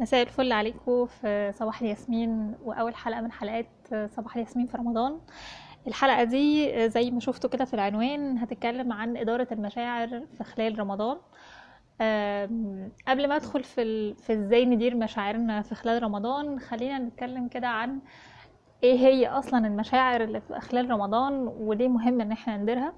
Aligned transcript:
مساء 0.00 0.22
الفل 0.22 0.52
عليكم 0.52 1.06
في 1.06 1.52
صباح 1.54 1.80
الياسمين 1.80 2.54
وأول 2.64 2.94
حلقة 2.94 3.20
من 3.20 3.32
حلقات 3.32 3.66
صباح 4.06 4.36
الياسمين 4.36 4.66
في 4.66 4.76
رمضان 4.76 5.20
الحلقة 5.86 6.24
دي 6.24 6.88
زي 6.88 7.10
ما 7.10 7.20
شفتوا 7.20 7.50
كده 7.50 7.64
في 7.64 7.74
العنوان 7.74 8.38
هتتكلم 8.38 8.92
عن 8.92 9.16
إدارة 9.16 9.48
المشاعر 9.52 10.22
في 10.38 10.44
خلال 10.44 10.78
رمضان 10.78 11.16
قبل 13.08 13.28
ما 13.28 13.36
أدخل 13.36 13.64
في. 13.64 14.14
في 14.14 14.32
إزاي 14.32 14.64
ندير 14.64 14.96
مشاعرنا 14.96 15.62
في 15.62 15.74
خلال 15.74 16.02
رمضان 16.02 16.60
خلينا 16.60 16.98
نتكلم 16.98 17.48
كده 17.48 17.68
عن 17.68 17.98
إيه 18.82 18.98
هي 18.98 19.28
أصلا 19.28 19.66
المشاعر 19.66 20.20
اللي 20.24 20.40
في 20.40 20.60
خلال 20.60 20.90
رمضان 20.90 21.34
وليه 21.46 21.88
مهم 21.88 22.20
إن 22.20 22.32
إحنا 22.32 22.56
نديرها 22.56 22.94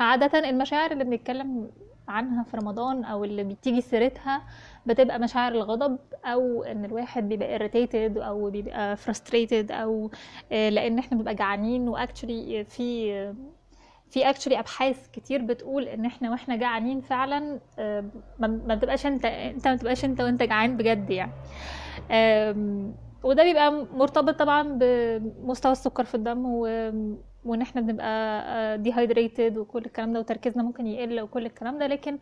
عادة 0.00 0.38
المشاعر 0.50 0.90
اللي 0.90 1.04
بنتكلم 1.04 1.70
عنها 2.08 2.42
في 2.42 2.56
رمضان 2.56 3.04
أو 3.04 3.24
اللي 3.24 3.44
بتيجي 3.44 3.80
سيرتها 3.80 4.42
بتبقى 4.86 5.18
مشاعر 5.18 5.52
الغضب 5.52 5.98
أو 6.24 6.62
إن 6.62 6.84
الواحد 6.84 7.28
بيبقى 7.28 7.58
irritated 7.58 8.16
أو 8.22 8.50
بيبقى 8.50 8.96
frustrated 8.96 9.70
أو 9.70 10.10
آه، 10.52 10.68
لأن 10.68 10.98
إحنا 10.98 11.18
بنبقى 11.18 11.34
جعانين 11.34 11.88
واكشلي 11.88 12.64
في 12.64 13.12
في 14.10 14.30
اكشلي 14.30 14.58
أبحاث 14.58 15.08
كتير 15.12 15.42
بتقول 15.42 15.82
إن 15.88 16.04
إحنا 16.04 16.30
وإحنا 16.30 16.56
جعانين 16.56 17.00
فعلا 17.00 17.60
آه، 17.78 18.04
ما 18.38 18.74
بتبقاش 18.74 19.06
أنت 19.06 19.24
أنت 19.24 19.68
ما 19.68 19.74
بتبقاش 19.74 20.04
أنت 20.04 20.20
وأنت 20.20 20.42
جعان 20.42 20.76
بجد 20.76 21.10
يعني. 21.10 21.32
وده 23.24 23.44
بيبقى 23.44 23.86
مرتبط 23.94 24.38
طبعا 24.38 24.78
بمستوى 24.80 25.72
السكر 25.72 26.04
في 26.04 26.14
الدم 26.14 26.44
و... 26.46 26.66
وإن 27.44 27.62
إحنا 27.62 27.80
بنبقى 27.80 28.78
dehydrated 28.78 29.58
وكل 29.58 29.84
الكلام 29.84 30.12
ده 30.12 30.20
وتركيزنا 30.20 30.62
ممكن 30.62 30.86
يقل 30.86 31.20
وكل 31.20 31.46
الكلام 31.46 31.78
ده. 31.78 31.86
لكن 31.86 32.18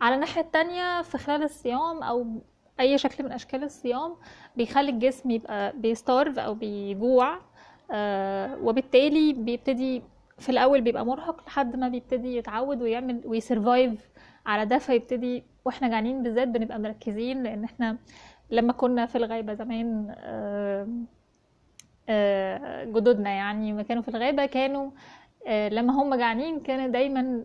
على 0.00 0.14
الناحية 0.14 0.40
التانية 0.40 1.02
في 1.02 1.18
خلال 1.18 1.42
الصيام 1.42 2.02
أو 2.02 2.26
أي 2.80 2.98
شكل 2.98 3.24
من 3.24 3.32
أشكال 3.32 3.64
الصيام 3.64 4.14
بيخلي 4.56 4.90
الجسم 4.90 5.30
يبقى 5.30 5.72
بي 5.76 5.91
starve 5.91 6.38
أو 6.38 6.54
بيجوع 6.54 7.38
آه، 7.90 8.56
وبالتالي 8.62 9.32
بيبتدي 9.32 10.02
في 10.38 10.48
الأول 10.48 10.80
بيبقى 10.80 11.06
مرهق 11.06 11.46
لحد 11.46 11.76
ما 11.76 11.88
بيبتدي 11.88 12.36
يتعود 12.36 12.82
ويعمل 12.82 13.20
وي 13.24 13.43
survive 13.43 14.10
على 14.46 14.66
ده 14.66 14.78
فيبتدي 14.78 15.44
وإحنا 15.64 15.88
جعانين 15.88 16.22
بالذات 16.22 16.48
بنبقى 16.48 16.78
مركزين. 16.78 17.42
لأن 17.42 17.64
إحنا 17.64 17.98
لما 18.50 18.72
كنا 18.72 19.06
في 19.06 19.18
الغابة 19.18 19.54
زمان 19.54 20.14
آه، 20.18 20.82
آه، 20.82 20.88
جدودنا 22.84 23.30
يعني 23.30 23.72
ما 23.72 23.82
كانوا 23.82 24.02
في 24.02 24.08
الغابة 24.08 24.46
كانوا 24.46 24.90
آه، 25.46 25.68
لما 25.68 25.92
هم 26.02 26.14
جعانين 26.14 26.60
كان 26.60 26.92
دايما 26.92 27.44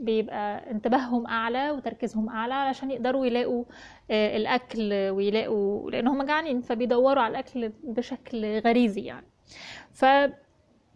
بيبقى 0.00 0.70
انتباههم 0.70 1.26
أعلى 1.26 1.70
وتركيزهم 1.70 2.28
أعلى 2.28 2.54
علشان 2.54 2.90
يقدروا 2.90 3.26
يلاقوا 3.26 3.64
آه، 4.10 4.36
الأكل 4.36 4.92
ويلاقوا 5.10 5.90
لأن 5.90 6.08
هم 6.08 6.22
جعانين 6.22 6.60
فبيدوروا 6.60 7.22
على 7.22 7.30
الأكل 7.30 7.72
بشكل 7.84 8.58
غريزي 8.58 9.00
يعني. 9.04 9.26
ف 9.92 10.04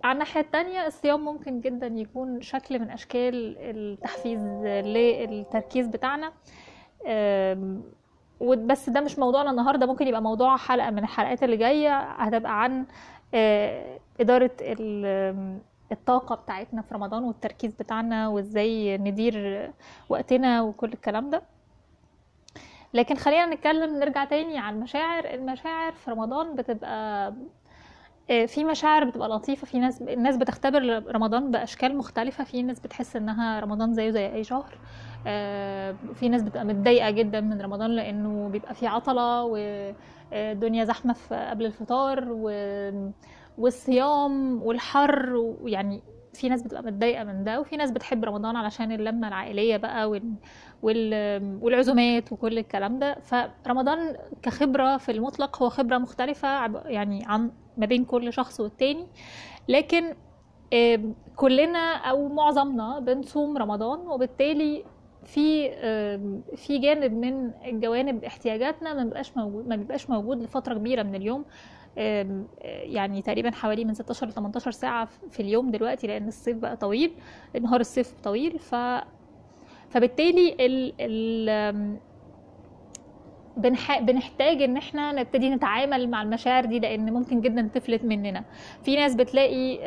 على 0.05 0.13
الناحية 0.13 0.41
التانية 0.41 0.87
الصيام 0.87 1.25
ممكن 1.25 1.61
جدا 1.61 1.87
يكون 1.87 2.41
شكل 2.41 2.79
من 2.79 2.91
أشكال 2.91 3.57
التحفيز 3.59 4.43
للتركيز 4.67 5.87
بتاعنا. 5.87 6.33
وبس 8.41 8.91
ده 8.91 9.01
مش 9.01 9.19
موضوعنا 9.19 9.51
النهاردة 9.51 9.87
ممكن 9.87 10.07
يبقى 10.07 10.23
موضوع 10.23 10.57
حلقة 10.57 10.91
من 10.91 10.99
الحلقات 10.99 11.43
اللي 11.43 11.57
جاية 11.57 11.99
هتبقى 12.01 12.63
عن 12.63 12.85
آه، 13.35 13.99
إدارة 14.21 14.51
ال- 14.61 15.59
الطاقة 15.93 16.35
بتاعتنا 16.35 16.83
في 16.83 16.95
رمضان 16.95 17.25
والتركيز 17.25 17.73
بتاعنا 17.75 18.29
وإزاي 18.29 18.99
ندير 18.99 19.71
وقتنا 20.09 20.63
وكل 20.63 20.93
الكلام 20.93 21.31
ده. 21.31 21.43
لكن 22.95 23.15
خلينا 23.15 23.47
نتكلم 23.47 23.99
نرجع 23.99 24.25
تاني 24.25 24.59
على 24.59 24.77
المشاعر. 24.77 25.25
المشاعر 25.25 25.93
في 25.93 26.11
رمضان 26.11 26.55
بتبقى 26.57 27.35
في 28.47 28.65
مشاعر 28.65 29.05
بتبقى 29.05 29.29
لطيفة 29.29 29.67
في 29.67 29.79
ناس 29.79 30.03
الناس 30.03 30.37
بتختبر 30.37 31.03
رمضان 31.15 31.51
بأشكال 31.51 31.97
مختلفة. 31.97 32.45
في 32.45 32.63
ناس 32.63 32.81
بتحس 32.81 33.17
إنها 33.17 33.61
رمضان 33.61 33.95
زيه 33.95 34.11
زي 34.11 34.33
أي 34.35 34.45
شهر. 34.45 34.79
آه، 35.27 35.95
في 36.15 36.29
ناس 36.29 36.43
بتبقى 36.43 36.65
متضايقة 36.65 37.11
جدا 37.11 37.41
من 37.41 37.61
رمضان 37.63 37.91
لأنه 37.91 38.49
بيبقى 38.49 38.75
فيه 38.75 38.89
عطلة 38.89 39.43
والدنيا 39.45 40.85
زحمة 40.85 41.13
في 41.13 41.35
قبل 41.51 41.67
الفطار 41.67 42.29
والصيام 43.59 44.63
والحر 44.63 45.35
ويعني 45.37 46.03
في 46.35 46.49
ناس 46.49 46.63
بتبقى 46.63 46.83
متضايقة 46.83 47.25
من 47.25 47.45
ده. 47.45 47.61
وفي 47.61 47.77
ناس 47.77 47.91
بتحب 47.91 48.25
رمضان 48.25 48.57
علشان 48.57 48.93
اللمة 48.93 49.29
العائلية 49.29 49.77
بقى 49.77 50.11
وال... 50.11 50.35
وال... 50.83 51.59
والعزومات 51.63 52.33
وكل 52.33 52.59
الكلام 52.59 52.99
ده. 52.99 53.17
فرمضان 53.65 54.17
كخبرة 54.43 54.97
في 54.97 55.13
المطلق 55.13 55.63
هو 55.63 55.69
خبرة 55.69 55.99
مختلفة 55.99 56.49
عب- 56.49 56.83
يعني 56.87 57.23
عن 57.27 57.51
ما 57.77 57.87
بين 57.87 58.05
كل 58.05 58.33
شخص 58.33 58.61
والتاني. 58.61 59.07
لكن 59.69 60.15
كلنا 61.37 61.97
أو 61.97 62.29
معظمنا 62.29 62.99
بنصوم 62.99 63.59
رمضان 63.59 63.99
وبالتالي 63.99 64.85
في 65.25 65.71
في 66.57 66.79
جانب 66.79 67.13
من 67.13 67.51
الجوانب 67.65 68.25
احتياجاتنا 68.25 68.95
ما 68.95 69.05
بيبقاش 69.05 69.37
موجود 69.37 69.69
ما 69.69 69.77
بيبقاش 69.77 70.11
موجود 70.11 70.43
لفترة 70.43 70.75
كبيرة 70.75 71.03
من 71.03 71.15
اليوم. 71.15 71.45
يعني 72.67 73.23
تقريبا 73.23 73.51
حوالي 73.51 73.85
من 73.85 73.95
16 73.95 74.27
ل 74.27 74.33
18 74.33 74.71
ساعة 74.71 75.09
في 75.31 75.41
اليوم 75.41 75.71
دلوقتي 75.71 76.07
لأن 76.07 76.29
الصيف 76.29 76.57
بقى 76.57 76.77
طويل 76.77 77.13
نهار 77.61 77.81
الصيف 77.81 78.21
طويل. 78.21 78.59
ف 78.59 78.75
فبالتالي 79.89 80.57
ال 80.61 80.93
ال 81.01 81.97
بنح... 83.57 83.99
بنحتاج 84.01 84.63
إن 84.63 84.77
إحنا 84.77 85.13
نبتدي 85.13 85.51
نتعامل 85.51 86.11
مع 86.11 86.23
المشاعر 86.23 86.65
دي 86.65 86.79
لأن 86.79 87.13
ممكن 87.13 87.41
جدا 87.41 87.71
تفلت 87.75 88.05
مننا. 88.05 88.45
في 88.83 88.97
ناس 88.97 89.15
بتلاقي 89.15 89.79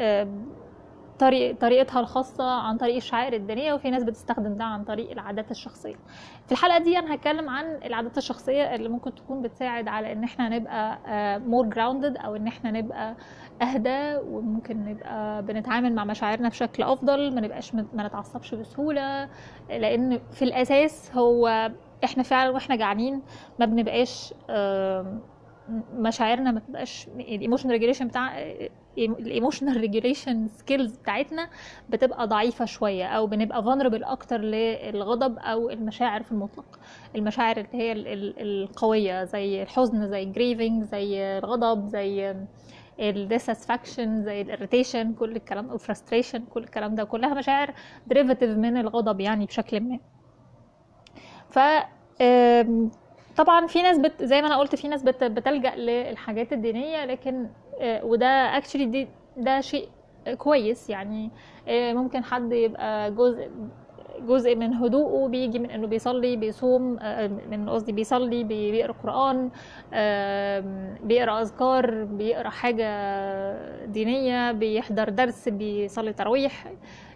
طريق 1.20 1.56
طريقتها 1.60 2.00
الخاصة 2.00 2.52
عن 2.52 2.78
طريق 2.78 2.96
الشعائر 2.96 3.34
الدينية 3.34 3.74
وفي 3.74 3.90
ناس 3.90 4.04
بتستخدم 4.04 4.54
ده 4.58 4.64
عن 4.64 4.84
طريق 4.84 5.12
العادات 5.12 5.52
الشخصية. 5.52 5.96
في 6.46 6.52
الحلقة 6.52 6.78
دي 6.78 7.00
أنا 7.00 7.14
هتكلم 7.16 7.50
عن 7.50 7.66
العادات 7.86 8.18
الشخصية 8.18 8.76
اللي 8.76 8.90
ممكن 8.90 9.16
تكون 9.16 9.42
بتساعد 9.42 9.88
على 9.88 10.12
إن 10.12 10.24
إحنا 10.24 10.50
نبقى 10.50 11.00
more 11.50 11.74
grounded 11.76 12.26
أو 12.26 12.36
إن 12.36 12.48
إحنا 12.48 12.72
نبقى 12.72 13.16
أهدى 13.62 14.16
وممكن 14.28 14.86
نبقى 14.86 15.44
بنتعامل 15.44 15.96
مع 15.96 16.06
مشاعرنا 16.06 16.50
بشكل 16.50 16.84
أفضل 16.84 17.36
ما 17.36 17.42
نبقاش 17.42 17.76
ما 17.76 18.08
نتعصبش 18.08 18.56
بسهولة. 18.56 19.30
لأن 19.70 20.20
في 20.32 20.42
الأساس 20.42 21.12
هو 21.16 21.72
إحنا 22.04 22.24
فعلا 22.24 22.50
وإحنا 22.50 22.76
جعانين 22.76 23.22
ما 23.60 23.66
بنبقاش 23.66 24.34
مشاعرنا 25.94 26.52
ما 26.52 26.60
بتبقاش 26.60 27.08
ال 27.08 27.14
emotional 27.14 27.72
regulation 27.74 28.08
بتاع 28.08 28.40
ال 28.98 29.06
emotional 29.06 29.78
regulation 29.78 30.48
skills 30.48 30.98
بتاعتنا 30.98 31.50
بتبقى 31.90 32.28
ضعيفة 32.28 32.66
شوية 32.66 33.06
أو 33.06 33.28
بنبقى 33.28 33.64
vulnerable 33.64 34.04
أكتر 34.04 34.38
للغضب 34.42 35.38
أو 35.40 35.70
المشاعر 35.70 36.24
في 36.24 36.32
المطلق. 36.32 36.80
المشاعر 37.16 37.58
اللي 37.58 37.70
هي 37.84 37.92
ال- 37.92 38.08
ال- 38.08 38.42
القوية 38.64 39.24
زي 39.24 39.64
الحزن 39.64 40.08
زي 40.10 40.24
ال 40.24 40.30
grieving 40.30 40.84
زي 40.84 41.38
الغضب 41.38 41.88
زي 41.90 42.36
ال 43.00 43.07
dissatisfaction 43.08 44.24
زي 44.24 44.42
ال 44.42 44.48
irritation 44.48 45.14
كل 45.14 45.36
الكلام 45.36 45.70
أو 45.70 45.78
frustration 45.78 46.38
كل 46.54 46.64
الكلام 46.64 46.96
ده. 46.96 47.04
كلها 47.04 47.34
مشاعر 47.34 47.74
derivative 48.08 48.50
من 48.58 48.78
الغضب 48.78 49.20
يعني 49.20 49.46
بشكل 49.46 49.80
ما. 49.80 50.00
ف 51.50 51.60
طبعا 53.38 53.68
في 53.68 53.82
ناس 53.82 53.98
بت 54.00 54.24
زي 54.24 54.42
ما 54.42 54.48
أنا 54.48 54.58
قلت 54.58 54.76
في 54.76 54.88
ناس 54.88 55.04
بت 55.04 55.24
بتلجأ 55.24 55.76
للحاجات 55.76 56.54
الدينية 56.54 57.06
لكن 57.06 57.48
آه، 57.82 58.06
وده 58.06 58.28
actually 58.58 59.08
ده 59.38 59.62
شيء 59.62 59.90
كويس 60.38 60.90
يعني 60.90 61.32
آه، 61.68 61.94
ممكن 61.94 62.24
حد 62.24 62.52
يبقى 62.52 63.12
جزء 63.12 63.50
جزء 64.20 64.56
من 64.56 64.74
هدوءه 64.74 65.28
بيجي 65.28 65.60
من 65.60 65.72
إنه 65.72 65.88
بيصلي 65.88 66.36
بيصوم 66.36 66.98
آه، 67.02 67.28
من 67.28 67.70
قصدي 67.70 67.92
بيصلي 67.92 68.44
بي- 68.44 68.72
بيقرأ 68.72 68.92
قرآن 69.04 69.50
آم، 69.94 70.96
بيقرأ 71.04 71.42
أذكار 71.42 72.04
بيقرأ 72.04 72.50
حاجة 72.50 72.88
دينية 73.86 74.52
بيحضر 74.52 75.10
درس 75.10 75.50
بيصلي 75.50 76.14
تراويح. 76.14 76.66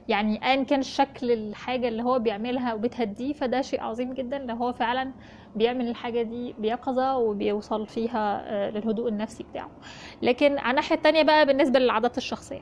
يعني 0.08 0.46
ايا 0.52 0.64
كان 0.64 0.82
شكل 0.82 1.32
الحاجة 1.32 1.88
اللي 1.88 2.04
هو 2.04 2.20
بيعملها 2.20 2.74
وبتهديه 2.74 3.34
فده 3.34 3.62
شيء 3.62 3.82
عظيم 3.82 4.14
جدا 4.14 4.38
لو 4.38 4.56
هو 4.56 4.74
فعلا 4.74 5.12
بيعمل 5.56 5.88
الحاجة 5.88 6.22
دي 6.22 6.54
بيقظة 6.60 7.18
وبيوصل 7.18 7.88
فيها 7.88 8.42
آه، 8.46 8.70
للهدوء 8.70 9.08
النفسي 9.10 9.44
بتاعه. 9.44 9.70
لكن 10.22 10.58
على 10.58 10.70
الناحية 10.70 10.96
التانية 10.96 11.24
بقى 11.24 11.46
بالنسبة 11.46 11.80
للعادات 11.80 12.18
الشخصية. 12.18 12.62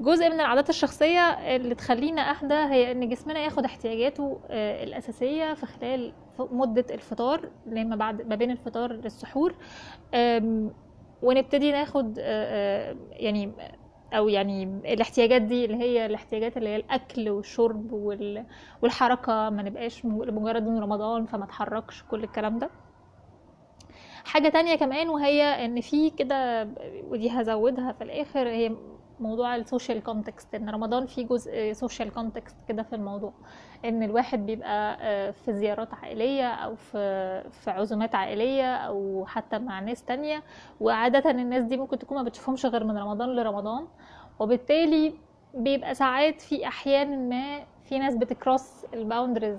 جزء 0.00 0.28
من 0.28 0.40
العادات 0.40 0.70
الشخصية 0.70 1.20
اللي 1.56 1.74
تخلينا 1.74 2.30
أهدى 2.30 2.54
هي 2.54 2.92
إن 2.92 3.08
جسمنا 3.08 3.40
ياخد 3.40 3.64
احتياجاته 3.64 4.40
آه، 4.50 4.84
الأساسية 4.84 5.54
في 5.54 5.66
خلال 5.66 6.12
مدة 6.38 6.84
الفطار 6.90 7.50
لما 7.66 7.96
بعد 7.96 8.22
ما 8.28 8.34
بين 8.34 8.50
الفطار 8.50 8.92
للسحور 8.92 9.54
ونبتدي 11.22 11.72
ناخد 11.72 12.18
آه، 12.20 12.96
يعني 13.10 13.52
أو 14.12 14.28
يعني 14.28 14.62
الاحتياجات 14.92 15.42
دي 15.42 15.64
اللي 15.64 15.76
هي 15.76 16.06
الاحتياجات 16.06 16.56
اللي 16.56 16.68
هي 16.68 16.76
الأكل 16.76 17.30
والشرب 17.30 17.92
وال- 17.92 18.46
والحركة 18.82 19.50
ما 19.50 19.62
نبقاش 19.62 20.04
لمجرد 20.04 20.66
إن 20.66 20.78
رمضان 20.78 21.26
فما 21.26 21.44
اتحركش 21.44 22.02
كل 22.10 22.24
الكلام 22.24 22.58
ده. 22.58 22.70
حاجة 24.24 24.48
تانية 24.48 24.74
كمان 24.74 25.08
وهي 25.08 25.42
إن 25.64 25.80
في 25.80 26.10
كده 26.10 26.68
ودي 27.04 27.30
هزودها 27.30 27.92
في 27.92 28.04
الآخر 28.04 28.48
هي 28.48 28.76
موضوع 29.20 29.56
ال 29.56 29.63
social 29.63 30.02
context 30.02 30.54
إن 30.54 30.70
رمضان 30.70 31.06
فيه 31.06 31.26
جزء 31.26 31.72
social 31.72 32.12
context 32.12 32.56
كده 32.68 32.82
في 32.82 32.94
الموضوع. 32.96 33.32
إن 33.84 34.02
الواحد 34.02 34.46
بيبقى 34.46 34.96
آه، 35.00 35.30
في 35.30 35.52
زيارات 35.52 35.94
عائلية 35.94 36.48
أو 36.48 36.74
في 36.74 37.42
في 37.50 37.70
عزومات 37.70 38.14
عائلية 38.14 38.74
أو 38.76 39.24
حتى 39.26 39.58
مع 39.58 39.80
ناس 39.80 40.04
تانية. 40.04 40.42
وعادة 40.80 41.30
الناس 41.30 41.64
دي 41.64 41.76
ممكن 41.76 41.98
تكون 41.98 42.16
ما 42.18 42.22
بتشوفهمش 42.22 42.66
غير 42.66 42.84
من 42.84 42.98
رمضان 42.98 43.28
لرمضان. 43.36 43.86
وبالتالي 44.38 45.14
بيبقى 45.54 45.94
ساعات 45.94 46.40
في 46.40 46.66
أحيان 46.66 47.28
ما 47.28 47.64
في 47.84 47.98
ناس 47.98 48.16
بت 48.16 48.36
cross 48.36 48.86
ال 48.94 49.00
boundaries 49.00 49.58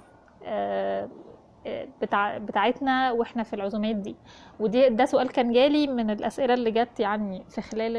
بتاع 2.01 2.37
بتاعتنا 2.37 3.11
وإحنا 3.11 3.43
في 3.43 3.53
العزومات 3.55 3.95
دي. 3.95 4.15
ودي 4.59 4.89
ده 4.89 5.05
سؤال 5.05 5.29
كان 5.29 5.51
جالي 5.53 5.87
من 5.87 6.09
الأسئلة 6.09 6.53
اللي 6.53 6.71
جت 6.71 6.99
يعني 6.99 7.43
في 7.49 7.61
خلال 7.61 7.97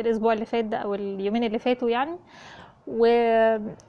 الأسبوع 0.00 0.32
اللي 0.32 0.44
فات 0.44 0.64
ده 0.64 0.76
أو 0.76 0.94
اليومين 0.94 1.44
اللي 1.44 1.58
فاتوا 1.58 1.90
يعني. 1.90 2.16
و... 2.88 3.00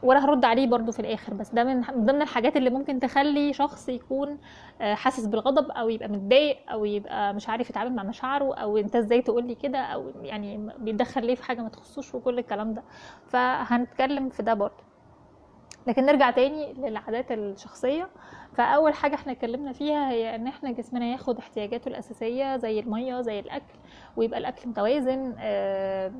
وأنا 0.04 0.26
هرد 0.26 0.46
عليه 0.46 0.68
برضو 0.68 0.92
في 0.92 1.00
الآخر 1.00 1.34
بس 1.34 1.50
ده 1.50 1.64
من 1.64 1.76
من 1.78 2.06
ضمن 2.06 2.22
الحاجات 2.22 2.58
اللي 2.58 2.70
ممكن 2.70 3.00
تخلي 3.00 3.54
شخص 3.54 3.90
يكون 3.90 4.38
آه، 4.82 4.94
حاسس 4.94 5.26
بالغضب 5.26 5.72
أو 5.72 5.90
يبقى 5.90 6.08
متضايق 6.10 6.58
أو 6.72 6.86
يبقى 6.86 7.34
مش 7.34 7.50
عارف 7.50 7.70
يتعامل 7.70 7.96
مع 7.96 8.04
مشاعره 8.04 8.56
أو 8.56 8.78
أنت 8.78 8.96
إزاي 8.96 9.22
تقول 9.22 9.48
لي 9.48 9.56
كده 9.56 9.80
أو 9.80 10.12
يعني 10.22 10.70
بيتدخل 10.80 11.26
ليه 11.26 11.36
في 11.36 11.44
حاجة 11.44 11.62
ما 11.62 11.70
تخصوش 11.70 12.16
وكل 12.16 12.40
الكلام 12.40 12.74
ده. 12.74 12.84
فهنتكلم 13.28 14.30
في 14.30 14.44
ده 14.44 14.54
برضو 14.54 14.84
لكن 15.88 16.06
نرجع 16.06 16.32
تاني 16.32 16.74
للعادات 16.74 17.32
الشخصية. 17.32 18.10
فأول 18.58 18.94
حاجة 18.94 19.16
إحنا 19.16 19.32
اتكلمنا 19.32 19.74
فيها 19.74 20.10
هي 20.12 20.36
إن 20.36 20.48
إحنا 20.48 20.72
جسمنا 20.72 21.06
ياخد 21.06 21.38
احتياجاته 21.38 21.90
الأساسية 21.90 22.58
زي 22.58 22.80
المية 22.80 23.22
زي 23.22 23.40
الأكل 23.40 23.74
ويبقى 24.18 24.40
الأكل 24.40 24.70
متوازن. 24.70 25.36
آه، 25.40 26.12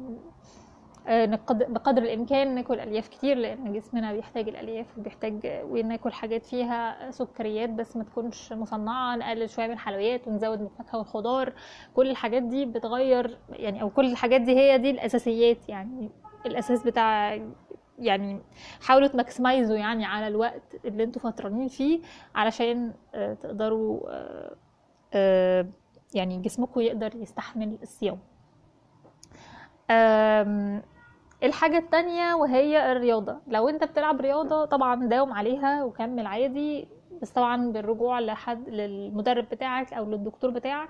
آه، 1.08 1.26
بقدر 1.52 2.02
الإمكان 2.02 2.56
ناكل 2.56 2.80
ألياف 2.80 3.08
كتير 3.08 3.38
لأن 3.38 3.74
جسمنا 3.74 4.14
بيحتاج 4.14 4.48
الألياف 4.50 4.98
وبيحتاج 4.98 5.40
وناكل 5.64 6.12
حاجات 6.12 6.46
فيها 6.46 7.12
سكريات 7.12 7.70
بس 7.70 7.98
ما 7.98 8.04
تكونش 8.04 8.54
مصنعة 8.54 9.16
نقلل 9.16 9.50
شوية 9.50 9.68
من 9.68 9.74
الحلويات 9.74 10.28
ونزود 10.28 10.60
من 10.60 10.66
الفاكهة 10.66 10.98
والخضار. 10.98 11.54
كل 11.96 12.10
الحاجات 12.10 12.44
دي 12.44 12.66
بتغير 12.66 13.38
يعني 13.50 13.82
أو 13.82 13.90
كل 13.90 14.12
الحاجات 14.12 14.42
دي 14.42 14.56
هي 14.58 14.78
دي 14.78 14.90
الأساسيات 14.90 15.70
يعني 15.70 16.10
الأساس 16.46 16.84
بتاع 16.84 17.40
يعني 17.98 18.42
حاولوا 18.82 19.08
تماكسمايزوا 19.08 19.78
يعني 19.78 20.06
على 20.06 20.28
الوقت 20.28 20.86
اللي 20.86 21.04
أنتوا 21.04 21.22
فطرانين 21.22 21.68
فيه 21.68 22.00
علشان 22.36 22.94
آه، 23.16 23.34
تقدروا 23.34 24.00
آه، 24.10 24.56
آه، 25.14 25.68
يعني 26.14 26.38
جسمكم 26.38 26.82
يقدر 26.82 27.16
يستحمل 27.16 27.78
الصيام. 27.82 28.20
الحاجة 31.44 31.78
التانية 31.78 32.34
وهي 32.34 32.92
الرياضة. 32.92 33.38
لو 33.48 33.70
انت 33.70 33.84
بتلعب 33.84 34.22
رياضة 34.22 34.66
طبعا 34.66 35.06
داوم 35.06 35.34
عليها 35.34 35.84
وكمل 35.84 36.26
عادي 36.26 36.88
بس 37.22 37.30
طبعا 37.30 37.72
بالرجوع 37.72 38.20
لحد 38.20 38.70
للمدرب 38.70 39.46
بتاعك 39.52 39.94
أو 39.94 40.06
للدكتور 40.06 40.50
بتاعك 40.50 40.90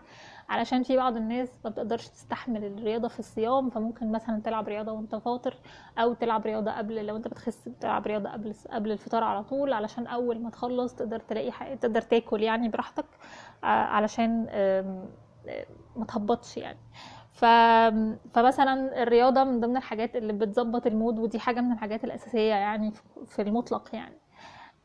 علشان 0.49 0.83
في 0.83 0.97
بعض 0.97 1.17
الناس 1.17 1.49
ما 1.63 1.69
بتقدرش 1.69 2.07
تستحمل 2.07 2.63
الرياضة 2.65 3.07
في 3.07 3.19
الصيام 3.19 3.69
فممكن 3.69 4.11
مثلا 4.11 4.41
تلعب 4.41 4.67
رياضة 4.67 4.91
وأنت 4.91 5.15
فاطر 5.15 5.57
أو 5.97 6.13
تلعب 6.13 6.45
رياضة 6.45 6.71
قبل 6.71 7.05
لو 7.05 7.15
أنت 7.15 7.27
بتخس 7.27 7.67
بتلعب 7.69 8.07
رياضة 8.07 8.29
قبل 8.29 8.53
قبل 8.71 8.91
الفطار 8.91 9.23
على 9.23 9.43
طول 9.43 9.73
علشان 9.73 10.07
أول 10.07 10.39
ما 10.43 10.49
تخلص 10.49 10.95
تقدر 10.95 11.19
تلاقي 11.19 11.51
حاجة 11.51 11.75
تقدر 11.75 12.01
تاكل 12.01 12.43
يعني 12.43 12.69
براحتك 12.69 13.05
آه، 13.63 13.67
علشان 13.67 14.45
ما 15.95 16.05
تهبطش 16.07 16.57
يعني. 16.57 16.79
ف... 17.33 17.45
فمثلا 18.33 19.03
الرياضة 19.03 19.43
من 19.43 19.59
ضمن 19.59 19.77
الحاجات 19.77 20.15
اللي 20.15 20.33
بتظبط 20.33 20.87
ال 20.87 20.94
mood 20.94 21.19
ودي 21.19 21.39
حاجة 21.39 21.61
من 21.61 21.71
الحاجات 21.71 22.03
الأساسية 22.03 22.53
يعني 22.53 22.91
في 23.25 23.41
المطلق 23.41 23.95
يعني. 23.95 24.17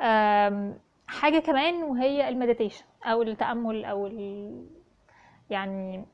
آم، 0.01 0.79
حاجة 1.07 1.39
كمان 1.39 1.83
وهي 1.83 2.29
ال 2.29 2.34
meditation 2.34 2.85
أو 3.05 3.23
التأمل 3.23 3.85
أو 3.85 4.07
ال... 4.07 4.67
يعني 5.53 6.05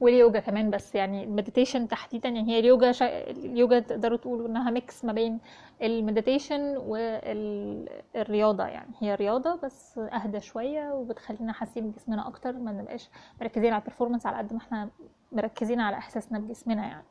واليوجا 0.00 0.40
كمان 0.40 0.70
بس 0.70 0.94
يعني 0.94 1.24
ال 1.24 1.30
meditation 1.30 1.88
تحديدا 1.88 2.28
يعني 2.28 2.48
هي 2.52 2.58
اليوجا 2.58 2.92
شا... 2.92 3.30
اليوجا 3.30 3.78
تقدروا 3.80 4.18
تقولوا 4.18 4.48
إنها 4.48 4.70
mix 4.70 5.04
ما 5.04 5.12
بين 5.12 5.38
ال 5.82 5.91
meditation 5.91 6.76
والرياضة 6.76 8.64
يعني. 8.66 8.90
هي 9.00 9.14
رياضة 9.14 9.54
بس 9.64 9.98
أهدى 9.98 10.40
شوية 10.40 10.92
وبتخلينا 10.92 11.52
حاسين 11.52 11.90
بجسمنا 11.90 12.28
أكتر 12.28 12.52
ما 12.52 12.72
نبقاش 12.72 13.08
مركزين 13.40 13.72
على 13.72 13.80
ال 13.82 13.86
performance 13.86 14.26
على 14.26 14.36
قد 14.38 14.52
ما 14.52 14.58
إحنا 14.58 14.88
مركزين 15.32 15.80
على 15.80 15.96
إحساسنا 15.96 16.38
بجسمنا 16.38 16.86
يعني. 16.86 17.04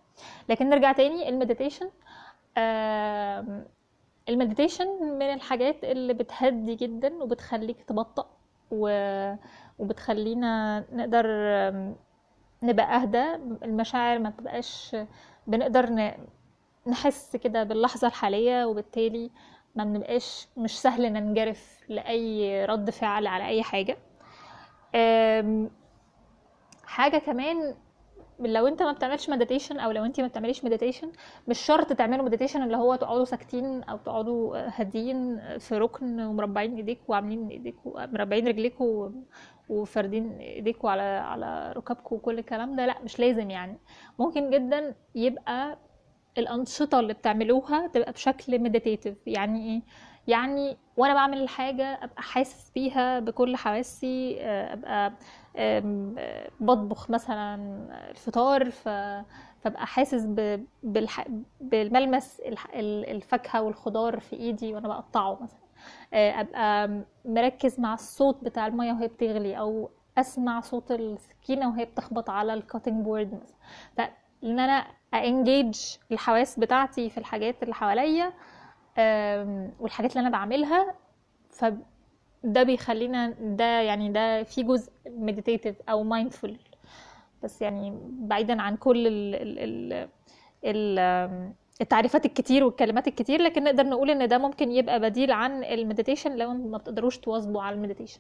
لكن 0.50 0.70
نرجع 0.70 0.92
تاني 0.92 1.30
ال 1.30 1.35
meditation 1.35 1.90
آم، 2.58 3.66
ال 4.30 4.35
meditation 4.35 4.88
من 5.04 5.22
الحاجات 5.34 5.84
اللي 5.84 6.14
بتهدي 6.14 6.76
جدا 6.76 7.24
وبتخليك 7.24 7.84
تبطأ 7.84 8.30
و... 8.72 8.88
وبتخلينا 9.80 10.80
نقدر 10.92 11.26
نبقى 12.64 12.96
أهدى 13.02 13.26
المشاعر 13.64 14.20
ما 14.20 14.30
تبقاش 14.30 14.96
بنقدر. 15.48 16.14
نحس 16.88 17.36
كده 17.36 17.64
باللحظة 17.64 18.08
الحالية 18.08 18.66
وبالتالي 18.66 19.32
ما 19.76 19.84
بنبقاش 19.84 20.48
مش 20.58 20.82
سهل 20.82 21.14
ننجرف 21.14 21.80
لأي 21.90 22.66
رد 22.66 22.90
فعل 22.90 23.28
على 23.28 23.48
أي 23.48 23.64
حاجة 23.64 23.98
أم، 24.96 25.72
حاجة 26.86 27.18
كمان 27.18 27.76
لو 28.40 28.68
انت 28.68 28.84
ما 28.84 28.92
بتعملش 28.92 29.30
meditation 29.30 29.80
أو 29.80 29.92
لو 29.92 30.06
انت 30.06 30.22
ما 30.22 30.28
بتعمليش 30.28 30.66
meditation 30.66 31.12
مش 31.48 31.60
شرط 31.60 31.94
تعملوا 31.94 32.26
meditation 32.26 32.64
اللي 32.64 32.78
هو 32.78 32.96
تقعدوا 32.96 33.26
ساكتين 33.26 33.84
أو 33.84 33.98
تقعدوا 33.98 34.58
هاديين 34.82 35.40
في 35.60 35.78
ركن 35.78 36.20
ومربعين 36.22 36.76
ايديكوا 36.76 37.06
وعاملين 37.08 37.48
ايديكوا 37.50 38.06
مربعين 38.06 38.48
رجليكوا 38.48 39.10
وفاردين 39.70 40.38
ايديكوا 40.40 40.90
على 40.90 41.02
على 41.02 41.74
ركابكوا 41.78 42.18
وكل 42.18 42.40
الكلام 42.40 42.76
ده 42.76 42.86
لا 42.86 42.96
مش 43.04 43.20
لازم 43.20 43.50
يعني. 43.50 43.78
ممكن 44.20 44.50
جدا 44.50 44.96
يبقى 45.16 45.78
الأنشطة 46.38 47.00
اللي 47.00 47.14
بتعملوها 47.14 47.88
تبقى 47.88 48.12
بشكل 48.12 48.60
مديتيتيف 48.62 49.18
يعني 49.28 49.74
إيه؟ 49.76 49.82
يعني 50.28 50.78
وأنا 50.98 51.14
بعمل 51.14 51.42
الحاجة 51.42 51.84
أبقى 52.04 52.22
حاسس 52.22 52.72
بيها 52.76 53.20
بكل 53.20 53.56
حواسي 53.56 54.38
آه، 54.42 54.74
أبقى 54.74 55.14
بطبخ 56.60 57.10
مثلا 57.10 57.56
الفطار 58.10 58.70
ف 58.70 58.90
فابقى 59.62 59.88
حاسس. 59.88 60.26
بالح... 60.84 61.26
بالملمس 61.62 62.40
الح... 62.40 62.68
ال- 62.76 63.10
الفاكهة 63.10 63.62
والخضار 63.62 64.20
في 64.20 64.36
إيدي 64.36 64.74
وأنا 64.74 64.88
بقطعه 64.88 65.40
مثلا 65.44 65.60
آه، 66.14 66.40
أبقى 66.42 66.90
مركز 67.26 67.80
مع 67.80 67.94
الصوت 67.94 68.44
بتاع 68.44 68.68
المية 68.68 68.94
وهي 68.94 69.08
بتغلي 69.08 69.58
أو 69.60 69.90
أسمع 70.18 70.60
صوت 70.62 70.92
السكينة 70.92 71.70
وهي 71.70 71.86
بتخبط 71.86 72.30
على 72.30 72.54
ال 72.54 72.60
cutting 72.60 73.06
board 73.06 73.34
مثلا 73.42 73.58
فإن 73.98 74.60
أنا 74.60 74.86
engage 75.14 75.78
الحواس 76.12 76.60
بتاعتي 76.60 77.10
في 77.10 77.18
الحاجات 77.18 77.64
اللي 77.64 77.74
حواليا 77.74 78.34
والحاجات 79.80 80.12
اللي 80.12 80.22
أنا 80.22 80.30
بعملها 80.30 80.94
فده 82.44 82.64
بيخلينا 82.64 83.36
ده 83.40 83.82
يعني 83.82 84.10
ده 84.12 84.44
في 84.44 84.64
جزء 84.64 84.92
meditative 85.08 85.76
أو 85.90 86.04
mindful 86.04 86.58
بس 87.44 87.62
يعني 87.62 87.98
بعيدا 88.12 88.62
عن 88.62 88.76
كل 88.78 89.08
ال 89.08 89.36
ال 89.36 90.10
ال 90.66 91.00
التعريفات 91.82 92.26
الكتير 92.26 92.64
والكلمات 92.64 93.08
الكتير 93.08 93.42
لكن 93.42 93.64
نقدر 93.64 93.84
نقول 93.86 94.10
إن 94.10 94.28
ده 94.28 94.38
ممكن 94.38 94.72
يبقى 94.72 95.00
بديل 95.00 95.32
عن 95.32 95.64
ال 95.64 95.70
meditation 95.70 96.36
لو 96.36 96.54
ما 96.54 96.78
بتقدروش 96.78 97.18
تواظبوا 97.18 97.62
على 97.62 97.76
ال 97.76 97.80
meditation 97.80 98.20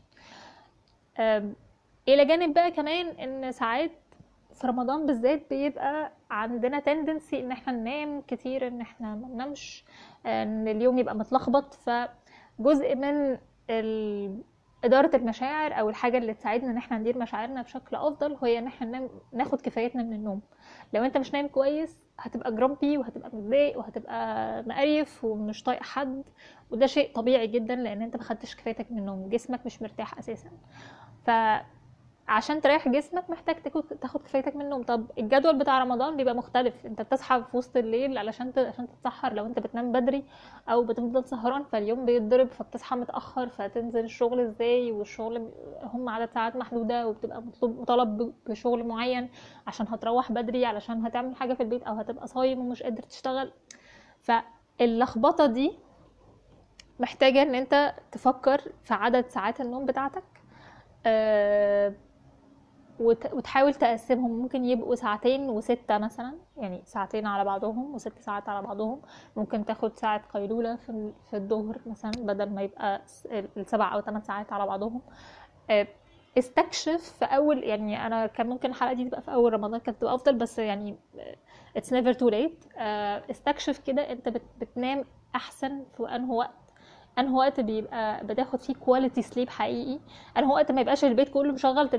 إلى 2.07 2.25
جانب 2.25 2.53
بقى 2.53 2.71
كمان 2.71 3.07
إن 3.07 3.51
ساعات 3.51 3.91
في 4.53 4.67
رمضان 4.67 5.05
بالذات 5.05 5.49
بيبقى 5.49 6.11
عندنا 6.31 6.79
tendency 6.79 7.39
إن 7.39 7.51
إحنا 7.51 7.73
ننام 7.73 8.21
كتير 8.27 8.67
إن 8.67 8.81
إحنا 8.81 9.15
ما 9.15 9.27
ننامش 9.27 9.83
إن 10.25 10.67
اليوم 10.67 10.97
يبقى 10.97 11.15
متلخبط. 11.15 11.73
فجزء 11.73 12.95
من 12.95 13.37
إدارة 14.83 15.15
المشاعر 15.15 15.79
أو 15.79 15.89
الحاجة 15.89 16.17
اللي 16.17 16.33
تساعدنا 16.33 16.71
إن 16.71 16.77
إحنا 16.77 16.97
ندير 16.97 17.17
مشاعرنا 17.17 17.61
بشكل 17.61 17.95
أفضل 17.95 18.37
هي 18.43 18.59
إن 18.59 18.67
إحنا 18.67 18.87
ننام 18.87 19.09
ناخد 19.33 19.61
كفايتنا 19.61 20.03
من 20.03 20.13
النوم. 20.13 20.41
لو 20.93 21.03
أنت 21.03 21.17
مش 21.17 21.33
نايم 21.33 21.47
كويس 21.47 21.97
هتبقى 22.19 22.55
جرامبي 22.55 22.97
وهتبقى 22.97 23.29
متضايق 23.33 23.77
وهتبقى 23.77 24.63
مقريف 24.63 25.23
ومش 25.25 25.63
طايق 25.63 25.83
حد 25.83 26.23
وده 26.71 26.85
شيء 26.85 27.11
طبيعي 27.15 27.47
جدا 27.47 27.75
لأن 27.75 28.01
أنت 28.01 28.17
ما 28.17 28.23
خدتش 28.23 28.55
كفايتك 28.55 28.91
من 28.91 28.99
النوم 28.99 29.29
جسمك 29.29 29.65
مش 29.65 29.81
مرتاح 29.81 30.17
أساسا. 30.17 30.49
ف 31.25 31.29
عشان 32.29 32.61
تريح 32.61 32.87
جسمك 32.87 33.29
محتاج 33.29 33.55
تاخد 34.01 34.21
كفايتك 34.21 34.55
من 34.55 34.61
النوم. 34.61 34.83
طب 34.83 35.05
الجدول 35.17 35.57
بتاع 35.57 35.79
رمضان 35.83 36.17
بيبقى 36.17 36.35
مختلف. 36.35 36.85
انت 36.85 37.01
بتصحى 37.01 37.43
في 37.51 37.57
وسط 37.57 37.77
الليل 37.77 38.17
علشان 38.17 38.53
ت... 38.53 38.59
عشان 38.59 38.87
تتسحر. 38.87 39.33
لو 39.33 39.45
انت 39.45 39.59
بتنام 39.59 39.91
بدري 39.91 40.23
أو 40.69 40.83
بتفضل 40.83 41.25
سهران 41.25 41.63
فاليوم 41.63 42.05
بيتضرب 42.05 42.47
فبتصحى 42.47 42.95
متأخر 42.95 43.49
فتنزل 43.49 43.99
الشغل 43.99 44.39
إزاي؟ 44.39 44.91
والشغل 44.91 45.51
هم 45.83 46.09
عدد 46.09 46.29
ساعات 46.33 46.55
محدودة 46.55 47.07
وبتبقى 47.07 47.41
مطلوب 47.41 47.79
مطالب 47.79 48.33
بشغل 48.47 48.87
معين 48.87 49.29
عشان 49.67 49.87
هتروح 49.87 50.31
بدري 50.31 50.65
علشان 50.65 51.05
هتعمل 51.05 51.35
حاجة 51.35 51.53
في 51.53 51.63
البيت 51.63 51.83
أو 51.83 51.93
هتبقى 51.95 52.27
صايم 52.27 52.59
ومش 52.59 52.83
قادر 52.83 53.03
تشتغل. 53.03 53.51
فاللخبطة 54.21 55.45
دي 55.45 55.71
محتاجة 56.99 57.41
إن 57.41 57.55
أنت 57.55 57.93
تفكر 58.11 58.61
في 58.83 58.93
عدد 58.93 59.25
ساعات 59.29 59.61
النوم 59.61 59.85
بتاعتك. 59.85 60.23
أه 61.05 61.93
وتحاول 62.99 63.73
تقسمهم. 63.73 64.31
ممكن 64.31 64.65
يبقوا 64.65 64.95
ساعتين 64.95 65.49
وستة 65.49 65.97
مثلا 65.97 66.33
يعني 66.57 66.81
ساعتين 66.85 67.25
على 67.27 67.43
بعضهم 67.45 67.95
وست 67.95 68.19
ساعات 68.19 68.49
على 68.49 68.67
بعضهم. 68.67 69.01
ممكن 69.35 69.65
تاخد 69.65 69.97
ساعة 69.97 70.21
قيلولة 70.33 70.75
في 70.75 71.11
في 71.29 71.37
الظهر 71.37 71.77
مثلا 71.85 72.11
بدل 72.11 72.49
ما 72.49 72.61
يبقى 72.61 73.01
السبع 73.57 73.93
أو 73.93 74.01
ثمان 74.01 74.21
ساعات 74.21 74.53
على 74.53 74.65
بعضهم. 74.65 75.01
استكشف 76.37 77.01
في 77.19 77.25
أول 77.25 77.63
يعني 77.63 78.05
أنا 78.07 78.25
كان 78.27 78.47
ممكن 78.47 78.69
الحلقة 78.69 78.93
دي 78.93 79.05
تبقى 79.05 79.21
في 79.21 79.33
أول 79.33 79.53
رمضان 79.53 79.79
كانت 79.79 80.01
تبقى 80.01 80.15
أفضل 80.15 80.35
بس 80.35 80.59
يعني 80.59 80.95
it's 81.77 81.89
never 81.91 82.13
too 82.13 82.31
late. 82.31 82.79
استكشف 83.31 83.79
كده 83.87 84.11
أنت 84.11 84.29
بتنام 84.61 85.05
أحسن 85.35 85.83
في 85.97 86.03
أنه 86.15 86.31
وقت. 86.31 86.68
انه 87.19 87.35
وقت 87.35 87.59
بيبقى 87.59 88.25
بتاخد 88.25 88.61
فيه 88.61 88.73
quality 88.73 89.21
sleep 89.21 89.49
حقيقي. 89.49 89.99
انه 90.37 90.51
وقت 90.51 90.71
ما 90.71 90.81
يبقاش 90.81 91.03
البيت 91.05 91.29
كله 91.29 91.51
مشغل 91.53 91.89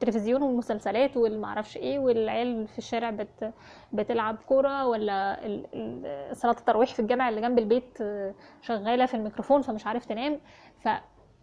تلفزيون 0.00 0.42
والمسلسلات 0.42 1.16
والمعرفش 1.16 1.76
إيه 1.76 1.98
والعيال 1.98 2.68
في 2.68 2.78
الشارع 2.78 3.10
بت 3.10 3.52
بتلعب 3.92 4.36
كورة 4.46 4.86
ولا 4.86 5.40
صلاة 6.32 6.52
التراويح 6.58 6.94
في 6.94 7.00
الجامع 7.00 7.28
اللي 7.28 7.40
جنب 7.40 7.58
البيت 7.58 7.98
شغالة 8.62 9.06
في 9.06 9.14
الميكروفون 9.14 9.62
فمش 9.62 9.86
عارف 9.86 10.04
تنام. 10.04 10.40
ف 10.78 10.88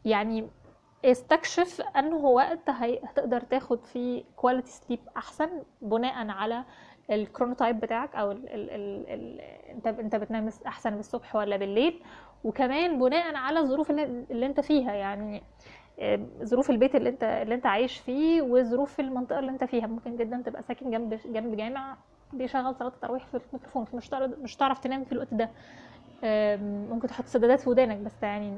يعني 0.05 0.47
استكشف 1.05 1.81
أنه 1.97 2.15
وقت 2.15 2.69
هتقدر 2.69 3.41
تاخد 3.41 3.85
فيه 3.85 4.23
quality 4.35 4.71
sleep 4.71 4.99
أحسن 5.17 5.49
بناء 5.81 6.27
على 6.29 6.63
ال 7.11 7.18
chronotype 7.18 7.79
بتاعك 7.79 8.15
أو 8.15 8.31
ال 8.31 8.49
ال 8.49 8.69
ال 8.69 9.09
ال 9.09 9.39
أنت 9.69 9.87
أنت 9.87 10.15
بتنام 10.15 10.49
أحسن 10.67 10.95
بالصبح 10.95 11.35
ولا 11.35 11.57
بالليل. 11.57 12.01
وكمان 12.47 12.99
بناء 12.99 13.35
على 13.35 13.59
الظروف 13.59 13.91
اللي, 13.91 14.45
أنت 14.45 14.59
فيها 14.59 14.93
يعني 14.93 15.43
ظروف 16.43 16.69
البيت 16.69 16.95
اللي 16.95 17.09
انت 17.09 17.23
اللي 17.23 17.55
أنت 17.55 17.65
عايش 17.65 17.97
فيه 17.97 18.41
وظروف 18.41 18.99
المنطقة 18.99 19.39
اللي 19.39 19.51
أنت 19.51 19.63
فيها. 19.63 19.87
ممكن 19.87 20.15
جدا 20.17 20.41
تبقى 20.45 20.63
ساكن 20.63 20.91
جنب 20.91 21.19
جنب 21.25 21.55
جامع 21.57 21.97
بيشغل 22.33 22.75
صلاة 22.75 22.89
التراويح 22.89 23.25
في 23.25 23.39
الميكروفون 23.47 23.85
فمش 23.85 24.09
تعرف 24.09 24.31
مش 24.39 24.55
تعرف 24.55 24.79
تنام 24.79 25.03
في 25.03 25.11
الوقت 25.11 25.33
ده. 25.33 25.49
ممكن 26.89 27.07
تحط 27.07 27.25
سدادات 27.25 27.59
في 27.59 27.69
ودانك 27.69 27.97
بس 27.97 28.23
يعني 28.23 28.57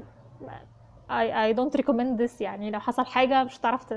I, 1.10 1.52
I 1.52 1.56
don't 1.58 1.80
recommend 1.80 2.20
this. 2.20 2.40
يعني 2.40 2.70
لو 2.70 2.80
حصل 2.80 3.06
حاجة 3.06 3.44
مش 3.44 3.58
هتعرف. 3.60 3.94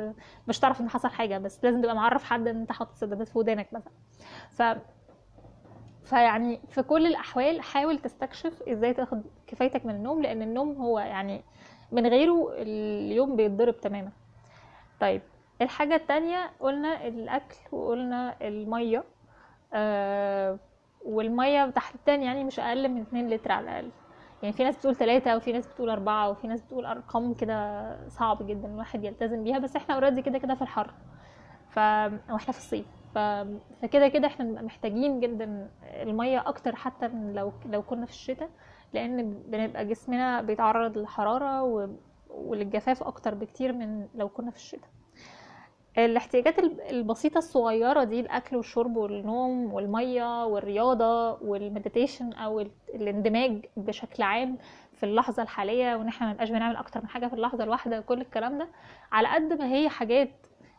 مش 0.47 0.59
هتعرف 0.59 0.81
إن 0.81 0.89
حصل 0.89 1.09
حاجة 1.09 1.37
بس 1.37 1.63
لازم 1.63 1.81
تبقى 1.81 1.95
معرف 1.95 2.23
حد 2.23 2.47
إن 2.47 2.57
أنت 2.57 2.71
حاطط 2.71 2.95
سدادات 2.95 3.27
في 3.27 3.37
ودانك 3.37 3.73
مثلا. 3.73 3.93
ف 4.51 4.61
فيعني 6.05 6.59
في 6.69 6.83
كل 6.83 7.07
الأحوال 7.07 7.61
حاول 7.61 7.97
تستكشف 7.99 8.63
إزاي 8.63 8.93
تاخد 8.93 9.23
كفايتك 9.47 9.85
من 9.85 9.95
النوم 9.95 10.21
لأن 10.21 10.41
النوم 10.41 10.75
هو 10.81 10.99
يعني 10.99 11.43
من 11.91 12.07
غيره 12.07 12.53
اليوم 12.57 13.35
بيتضرب 13.35 13.79
تماما. 13.81 14.11
طيب 14.99 15.21
الحاجة 15.61 15.95
التانية 15.95 16.51
قلنا 16.59 17.07
الأكل 17.07 17.55
وقلنا 17.71 18.35
المية 18.41 19.03
آه 19.73 20.59
والمية 21.05 21.69
تحديدا 21.69 22.15
يعني 22.15 22.43
مش 22.43 22.59
أقل 22.59 22.89
من 22.89 23.01
2 23.01 23.29
لتر 23.29 23.51
على 23.51 23.69
الأقل. 23.69 23.89
يعني 24.43 24.53
في 24.55 24.63
ناس 24.63 24.77
بتقول 24.77 24.95
ثلاثة 24.95 25.35
وفي 25.35 25.51
ناس 25.51 25.67
بتقول 25.67 25.89
أربعة 25.89 26.29
وفي 26.29 26.47
ناس 26.47 26.61
بتقول 26.61 26.85
أرقام 26.85 27.33
كده 27.33 27.87
صعب 28.09 28.47
جدا 28.47 28.67
الواحد 28.67 29.03
يلتزم 29.03 29.43
بيها 29.43 29.59
بس 29.59 29.75
إحنا 29.75 29.95
اوريدي 29.95 30.21
كده 30.21 30.37
كده 30.37 30.55
في 30.55 30.61
الحر. 30.61 30.93
ف... 31.69 31.77
وإحنا 31.79 32.51
في 32.51 32.57
الصيف. 32.57 32.85
فكده 33.15 34.07
كده 34.07 34.27
إحنا 34.27 34.61
محتاجين 34.61 35.19
جدا 35.19 35.69
المية 35.83 36.43
أكتر 36.49 36.75
حتى 36.75 37.07
من 37.07 37.33
لو 37.33 37.53
لو 37.65 37.81
كنا 37.81 38.05
في 38.05 38.11
الشتاء 38.11 38.49
لأن 38.93 39.33
بنبقى 39.47 39.85
جسمنا 39.85 40.41
بيتعرض 40.41 40.97
للحرارة 40.97 41.63
و... 41.63 41.89
وللجفاف 42.29 43.03
أكتر 43.03 43.33
بكتير 43.35 43.73
من 43.73 44.07
لو 44.15 44.29
كنا 44.29 44.51
في 44.51 44.57
الشتاء. 44.57 44.89
الاحتياجات 45.97 46.59
البسيطة 46.89 47.37
الصغيرة 47.37 48.03
دي 48.03 48.19
الأكل 48.19 48.55
والشرب 48.55 48.95
والنوم 48.97 49.73
والمية 49.73 50.45
والرياضة 50.45 51.31
وال 51.33 51.50
meditation 51.50 52.33
أو 52.33 52.59
الاندماج 52.95 53.65
بشكل 53.77 54.23
عام 54.23 54.57
في 54.93 55.03
اللحظة 55.05 55.43
الحالية 55.43 55.95
وإن 55.95 56.07
إحنا 56.07 56.27
منبقاش 56.27 56.49
بنعمل 56.49 56.75
أكتر 56.75 57.01
من 57.01 57.07
حاجة 57.07 57.27
في 57.27 57.33
اللحظة 57.33 57.63
الواحدة 57.63 58.01
كل 58.01 58.21
الكلام 58.21 58.57
ده 58.57 58.67
على 59.11 59.27
قد 59.27 59.53
ما 59.59 59.73
هي 59.73 59.89
حاجات 59.89 60.29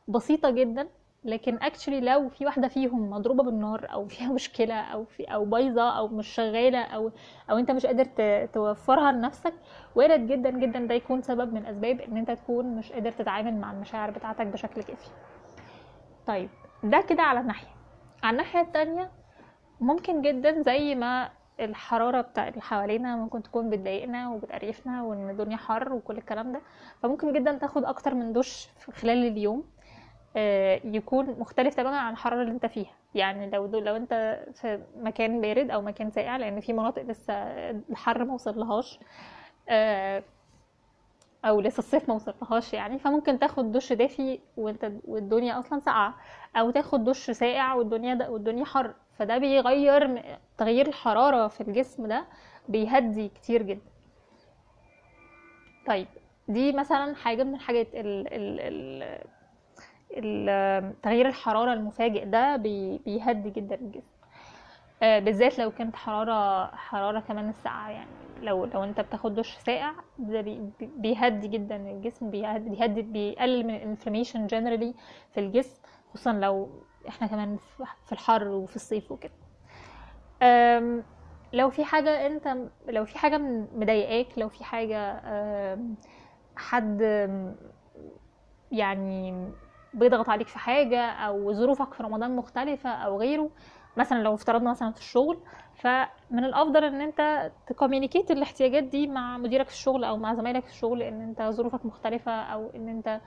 بسيطة 0.09 0.51
جدا 0.51 0.89
لكن 1.25 1.59
actually 1.63 2.01
لو 2.01 2.29
في 2.29 2.47
واحدة 2.47 2.69
فيهم 2.69 3.11
مضروبة 3.11 3.43
بالنار 3.43 3.93
أو 3.93 4.07
فيها 4.09 4.33
مشكلة 4.39 4.75
أو 4.75 5.05
في 5.05 5.25
أو 5.25 5.45
بايظة 5.45 5.99
أو 5.99 6.09
مش 6.09 6.29
شغالة 6.29 6.83
أو 6.83 7.11
أو 7.51 7.59
أنت 7.59 7.71
مش 7.71 7.87
قادر 7.87 8.05
توفرها 8.47 9.13
لنفسك 9.13 9.55
وارد 9.95 10.27
جدا 10.27 10.51
جدا 10.51 10.87
ده 10.87 10.95
يكون 10.95 11.23
سبب 11.23 11.53
من 11.53 11.67
اسباب 11.67 12.01
إن 12.01 12.17
أنت 12.17 12.31
تكون 12.31 12.77
مش 12.77 12.93
قادر 12.93 13.13
تتعامل 13.13 13.55
مع 13.55 13.73
المشاعر 13.73 14.11
بتاعتك 14.11 14.47
بشكل 14.47 14.83
كافي. 14.83 15.11
طيب 16.27 16.51
ده 16.83 17.01
كده 17.01 17.23
على 17.23 17.43
ناحيه 17.43 17.69
على 18.23 18.33
الناحية 18.33 18.61
التانية 18.61 19.11
ممكن 19.81 20.23
جدا 20.23 20.63
زي 20.63 20.95
ما 20.95 21.31
الحرارة 21.61 22.21
بتاع 22.21 22.49
اللي 22.49 22.61
حوالينا 22.61 23.17
ممكن 23.17 23.43
تكون 23.43 23.71
بتضايقنا 23.71 24.29
وبتقرفنا 24.31 25.03
وإن 25.03 25.31
الدنيا 25.31 25.57
حر 25.57 25.93
وكل 25.93 26.19
الكلام 26.19 26.53
ده 26.53 26.61
فممكن 27.03 27.33
جدا 27.33 27.59
تاخد 27.59 27.85
أكتر 27.85 28.15
من 28.15 28.33
دش 28.33 28.69
خلال 28.93 29.27
اليوم. 29.27 29.65
يكون 30.85 31.37
مختلف 31.39 31.75
تماما 31.75 31.99
عن 31.99 32.13
الحرارة 32.13 32.43
اللي 32.43 32.53
انت 32.53 32.67
فيها. 32.67 32.93
يعني 33.15 33.51
لو 33.51 33.67
لو 33.67 33.97
انت 33.97 34.43
في 34.55 34.81
مكان 34.97 35.41
بارد 35.41 35.71
أو 35.71 35.83
مكان 35.83 36.11
ساقع 36.11 36.37
لأن 36.37 36.61
في 36.61 36.73
مناطق 36.73 37.03
لسه 37.03 37.35
الحر 37.91 38.25
ما 38.25 38.35
وصلهاش 38.35 38.99
أو 41.45 41.61
لسه 41.61 41.79
الصيف 41.79 42.09
ما 42.09 42.15
وصلهاش 42.15 42.73
يعني 42.75 42.99
فممكن 42.99 43.39
تاخد 43.39 43.73
دش 43.73 43.93
دافي 43.93 44.41
وانت 44.57 44.93
والدنيا 45.05 45.59
أصلا 45.59 45.81
ساقعة 45.81 46.15
أو 46.57 46.71
تاخد 46.71 47.05
دش 47.05 47.31
ساقع 47.31 47.75
والدنيا 47.75 48.29
والدنيا 48.29 48.65
حر. 48.65 48.95
فده 49.19 49.39
بيغير 49.39 50.23
تغيير 50.59 50.87
الحرارة 50.89 51.49
في 51.49 51.61
الجسم 51.61 52.07
ده 52.07 52.25
بيهدي 52.69 53.29
كتير 53.29 53.63
جدا. 53.63 53.81
طيب 55.87 56.07
دي 56.49 56.73
مثلا 56.73 57.15
حاجة 57.15 57.43
من 57.43 57.55
الحاجات 57.55 57.87
ال 57.95 58.35
ال 58.35 58.61
ال 58.61 59.25
تغيير 61.03 61.29
الحرارة 61.29 61.73
المفاجئ 61.73 62.25
ده 62.25 62.57
بيهدي 62.57 63.51
جدا 63.51 63.75
الجسم. 63.75 64.15
بالذات 65.03 65.59
لو 65.59 65.71
كانت 65.71 65.97
حرارة 65.97 66.67
حرارة 66.77 67.21
كمان 67.21 67.49
الساقعة 67.49 67.91
يعني. 67.91 68.11
لو 68.43 68.65
لو 68.65 68.85
انت 68.85 69.01
بتاخد 69.01 69.35
دش 69.35 69.57
ساقع 69.57 69.93
ده 70.19 70.41
بيهدي 70.81 71.49
جدا 71.49 71.77
الجسم 71.77 72.31
بيهدي 72.31 72.71
بيهدي 72.71 73.03
بيقلل 73.03 73.67
من 73.67 73.75
الانفلاميشن 73.75 74.47
جنرالي 74.47 74.95
في 75.35 75.41
الجسم 75.41 75.83
خصوصا 76.15 76.33
لو 76.33 76.69
إحنا 77.09 77.27
كمان 77.27 77.57
في 78.07 78.13
الحر 78.13 78.49
وفي 78.49 78.77
الصيف 78.77 79.13
وكده. 79.13 79.33
لو 81.53 81.71
في 81.71 81.85
حاجة 81.85 82.27
انت 82.27 82.57
لو 82.89 83.05
في 83.05 83.19
حاجة 83.19 83.39
مضايقاك 83.75 84.39
لو 84.39 84.49
في 84.49 84.65
حاجة 84.65 85.23
حد 86.57 87.01
يعني 88.73 89.49
بيضغط 89.95 90.29
عليك 90.29 90.49
في 90.49 90.59
حاجة 90.59 91.01
أو 91.11 91.53
ظروفك 91.53 91.95
في 91.95 92.03
رمضان 92.03 92.37
مختلفة 92.37 92.91
أو 92.91 93.19
غيره 93.21 93.51
مثلا 93.97 94.23
لو 94.23 94.35
افترضنا 94.35 94.71
مثلا 94.71 94.93
في 94.93 94.99
الشغل. 94.99 95.39
فمن 95.75 96.45
الأفضل 96.45 96.85
إن 96.85 97.01
أنت 97.01 97.51
تكومينيكيت 97.67 98.31
الاحتياجات 98.31 98.83
دي 98.85 99.07
مع 99.07 99.39
مديرك 99.39 99.67
في 99.67 99.73
الشغل 99.73 100.05
أو 100.05 100.17
مع 100.17 100.35
زمايلك 100.35 100.65
في 100.65 100.71
الشغل 100.71 101.03
إن 101.03 101.21
أنت 101.21 101.43
ظروفك 101.43 101.87
مختلفة 101.87 102.33
أو 102.33 102.71
إن 102.75 102.89
أنت 102.89 103.21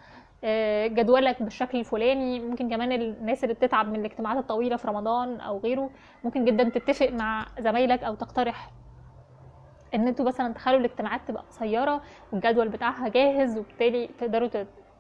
جدولك 0.93 1.43
بالشكل 1.43 1.79
الفلاني. 1.79 2.39
ممكن 2.39 2.69
كمان 2.69 2.91
الناس 2.91 3.43
اللي 3.43 3.53
بتتعب 3.55 3.87
من 3.87 3.99
الاجتماعات 3.99 4.37
الطويلة 4.37 4.75
في 4.75 4.87
رمضان 4.87 5.39
أو 5.39 5.57
غيره 5.59 5.89
ممكن 6.23 6.45
جدا 6.45 6.63
تتفق 6.63 7.09
مع 7.09 7.45
زمايلك 7.59 8.03
أو 8.03 8.15
تقترح 8.15 8.71
إن 9.95 10.07
أنتوا 10.07 10.25
مثلا 10.25 10.53
تخلوا 10.53 10.79
الاجتماعات 10.79 11.21
تبقى 11.27 11.43
قصيرة 11.43 12.01
والجدول 12.31 12.69
بتاعها 12.69 13.07
جاهز 13.07 13.57
وبالتالي 13.57 14.07
تقدروا 14.07 14.47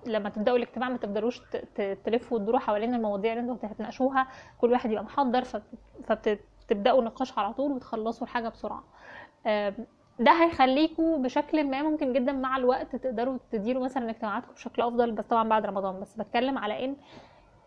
لما 0.07 0.29
تبدأوا 0.29 0.57
الاجتماع 0.57 0.89
ما 0.89 0.97
تفضلوش 0.97 1.41
تلفوا 2.05 2.37
وتدوروا 2.37 2.59
حوالين 2.59 2.93
المواضيع 2.93 3.33
اللي 3.33 3.51
أنتوا 3.51 3.69
هتناقشوها 3.69 4.27
كل 4.61 4.71
واحد 4.71 4.91
يبقى 4.91 5.03
محضر 5.03 5.43
فبتبدأوا 6.03 7.03
نقاش 7.03 7.37
على 7.39 7.53
طول 7.53 7.71
وتخلصوا 7.71 8.27
الحاجة 8.27 8.49
بسرعة. 8.49 8.83
ده 10.19 10.31
هيخليكوا 10.31 11.17
بشكل 11.17 11.63
ما 11.63 11.83
ممكن 11.83 12.13
جدا 12.13 12.31
مع 12.31 12.57
الوقت 12.57 12.95
تقدروا 12.95 13.37
تديروا 13.51 13.83
مثلا 13.83 14.09
اجتماعاتكم 14.09 14.53
بشكل 14.53 14.81
أفضل 14.81 15.11
بس 15.11 15.25
طبعا 15.25 15.49
بعد 15.49 15.65
رمضان. 15.65 15.99
بس 15.99 16.15
بتكلم 16.15 16.57
على 16.57 16.85
إن 16.85 16.95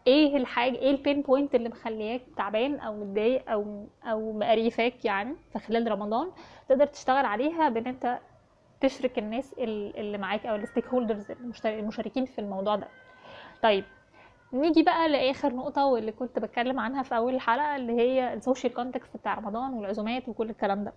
إيه 0.07 0.37
الحاجة 0.37 0.77
إيه 0.77 0.91
ال 0.91 0.97
pain 0.97 1.23
point 1.23 1.55
اللي 1.55 1.69
مخلياك 1.69 2.21
تعبان 2.37 2.81
أو 2.81 2.95
متضايق 2.97 3.51
أو 3.51 3.87
أو 4.05 4.33
مقريفاك 4.33 5.05
يعني 5.05 5.35
في 5.53 5.59
خلال 5.59 5.91
رمضان 5.93 6.31
تقدر 6.69 6.87
تشتغل 6.87 7.25
عليها 7.27 7.69
بإن 7.69 7.87
أنت 7.87 8.19
تشرك 8.81 9.19
الناس 9.19 9.53
ال- 9.59 9.97
اللي 9.97 10.19
معاك 10.19 10.47
أو 10.47 10.55
ال 10.57 10.87
stakeholders 10.87 11.27
المشاركين 11.65 12.25
في 12.25 12.39
الموضوع 12.39 12.77
ده. 12.77 12.89
طيب 13.63 13.85
نيجي 14.53 14.83
بقى 14.83 15.09
لآخر 15.09 15.55
نقطة 15.55 15.87
واللي 15.87 16.13
كنت 16.13 16.39
بتكلم 16.39 16.81
عنها 16.81 17.03
في 17.03 17.17
أول 17.17 17.35
الحلقة 17.35 17.77
اللي 17.77 17.93
هي 17.93 18.35
ال 18.35 18.40
social 18.40 18.75
context 18.75 19.17
بتاع 19.17 19.35
رمضان 19.35 19.73
والعزومات 19.75 20.29
وكل 20.29 20.51
الكلام 20.51 20.85
ده. 20.85 20.93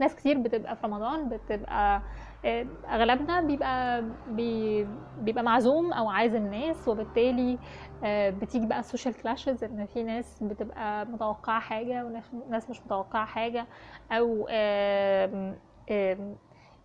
ناس 0.00 0.14
كتير 0.16 0.38
بتبقى 0.38 0.76
في 0.76 0.86
رمضان 0.86 1.28
بتبقى 1.28 2.02
آه، 2.44 2.66
أغلبنا 2.88 3.40
بيبقى 3.40 4.04
بي 4.28 4.86
بيبقى 5.18 5.44
معزوم 5.44 5.92
أو 5.92 6.08
عازم 6.10 6.46
ناس 6.54 6.88
وبالتالي 6.88 7.58
آه، 8.04 8.30
بتيجي 8.30 8.66
بقى 8.66 8.78
ال 8.80 8.85
social 8.85 9.14
clashes 9.22 9.64
إن 9.64 9.86
في 9.86 10.02
ناس 10.02 10.42
بتبقى 10.42 11.06
متوقعة 11.06 11.60
حاجة 11.60 12.04
وناس 12.04 12.24
ناس 12.50 12.70
مش 12.70 12.80
متوقعة 12.86 13.24
حاجة 13.26 13.66
أو 14.12 14.46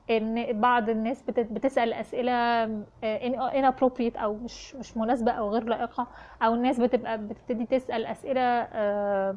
إن 0.10 0.60
بعض 0.62 0.90
الناس 0.90 1.22
بت- 1.24 1.40
بتسأل 1.40 1.94
أسئلة 1.94 2.32
آه، 3.04 3.52
inappropriate 3.52 4.18
أو 4.18 4.34
مش 4.36 4.76
مش 4.76 4.98
مناسبة 4.98 5.32
أو 5.32 5.50
غير 5.50 5.64
لائقة 5.64 6.08
أو 6.42 6.54
الناس 6.54 6.80
بتبقى 6.80 7.18
بتبتدي 7.18 7.66
تسأل 7.66 8.06
أسئلة 8.06 8.42
آه، 8.42 9.36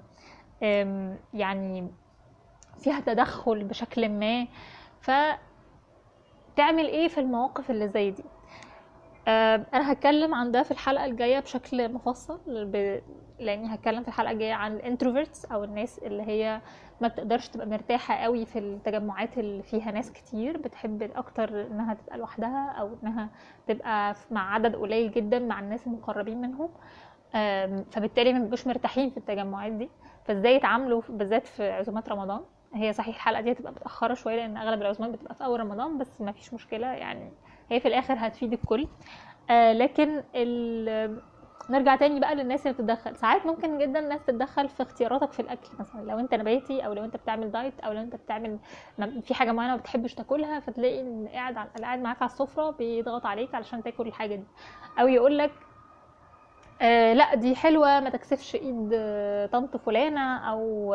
يعني 1.34 1.88
فيها 2.78 3.00
تدخل 3.00 3.64
بشكل 3.64 4.08
ما. 4.08 4.46
فتعمل 5.00 6.86
إيه 6.86 7.08
في 7.08 7.18
المواقف 7.20 7.70
اللي 7.70 7.88
زي 7.88 8.10
دي؟ 8.10 8.24
أنا 9.28 9.92
هتكلم 9.92 10.34
عن 10.34 10.52
ده 10.52 10.62
في 10.62 10.70
الحلقة 10.70 11.04
الجاية 11.04 11.40
بشكل 11.40 11.92
مفصل 11.92 12.40
ب... 12.46 13.00
لأني 13.40 13.74
هتكلم 13.74 14.02
في 14.02 14.08
الحلقة 14.08 14.30
الجاية 14.30 14.52
عن 14.52 14.76
الانتروفيرتس 14.76 15.44
أو 15.44 15.64
الناس 15.64 15.98
اللي 15.98 16.22
هي 16.22 16.60
ما 17.00 17.08
بتقدرش 17.08 17.48
تبقى 17.48 17.66
مرتاحة 17.66 18.14
قوي 18.14 18.46
في 18.46 18.58
التجمعات 18.58 19.38
اللي 19.38 19.62
فيها 19.62 19.90
ناس 19.90 20.12
كتير 20.12 20.56
بتحب 20.58 21.02
أكتر 21.02 21.66
إنها 21.66 21.94
تبقى 21.94 22.18
لوحدها 22.18 22.70
أو 22.80 22.90
إنها 23.02 23.28
تبقى 23.66 24.14
مع 24.30 24.54
عدد 24.54 24.76
قليل 24.76 25.10
جدا 25.10 25.38
مع 25.38 25.60
الناس 25.60 25.86
المقربين 25.86 26.40
منهم 26.40 26.68
فبالتالي 27.90 28.32
ما 28.32 28.38
بيبقوش 28.38 28.66
مرتاحين 28.66 29.10
في 29.10 29.16
التجمعات 29.16 29.72
دي. 29.72 29.88
فإزاي 30.24 30.54
يتعاملوا 30.54 31.02
بالذات 31.08 31.46
في 31.46 31.70
عزومات 31.70 32.08
رمضان؟ 32.08 32.40
هي 32.74 32.92
صحيح 32.92 33.14
الحلقة 33.14 33.40
دي 33.40 33.52
هتبقى 33.52 33.72
متأخرة 33.72 34.14
شوية 34.14 34.36
لأن 34.36 34.56
أغلب 34.56 34.82
العزومات 34.82 35.12
بتبقى 35.12 35.34
في 35.34 35.44
أول 35.44 35.60
رمضان 35.60 35.98
بس 35.98 36.20
ما 36.20 36.32
فيش 36.32 36.54
مشكلة 36.54 36.86
يعني. 36.86 37.32
هي 37.70 37.80
في 37.80 37.88
الآخر 37.88 38.14
هتفيد 38.18 38.52
الكل. 38.52 38.88
آه 39.50 39.72
لكن. 39.72 40.22
نرجع 41.70 41.96
تاني 41.96 42.20
بقى 42.20 42.34
للناس 42.34 42.66
اللي 42.66 42.72
بتتدخل. 42.74 43.16
ساعات 43.16 43.46
ممكن 43.46 43.78
جدا 43.78 43.98
الناس 43.98 44.24
تتدخل 44.24 44.68
في 44.68 44.82
اختياراتك 44.82 45.32
في 45.32 45.40
الأكل. 45.40 45.68
مثلا 45.78 46.02
لو 46.02 46.18
أنت 46.18 46.34
نباتي 46.34 46.86
أو 46.86 46.92
لو 46.92 47.04
أنت 47.04 47.16
بتعمل 47.16 47.50
دايت 47.50 47.80
أو 47.80 47.92
لو 47.92 48.00
أنت 48.00 48.16
بتعمل 48.16 48.58
في 49.22 49.34
حاجة 49.34 49.52
معينة 49.52 49.72
ما 49.74 49.80
بتحبش 49.80 50.14
تاكلها 50.14 50.60
فتلاقي 50.60 51.00
إن 51.00 51.28
قاعد 51.32 51.54
قاعد 51.82 51.98
معاك 51.98 52.22
على 52.22 52.30
السفرة 52.30 52.70
بيضغط 52.70 53.26
عليك 53.26 53.54
علشان 53.54 53.82
تاكل 53.82 54.06
الحاجة 54.06 54.34
دي. 54.34 54.44
أو 55.00 55.08
يقول 55.08 55.38
لك 55.38 55.52
آه 56.82 57.12
لا 57.12 57.34
دي 57.34 57.56
حلوة 57.56 58.00
ما 58.00 58.10
تكسفش 58.10 58.54
إيد 58.54 58.90
آه، 58.94 59.46
طنط 59.46 59.76
فلانة 59.76 60.38
أو 60.50 60.94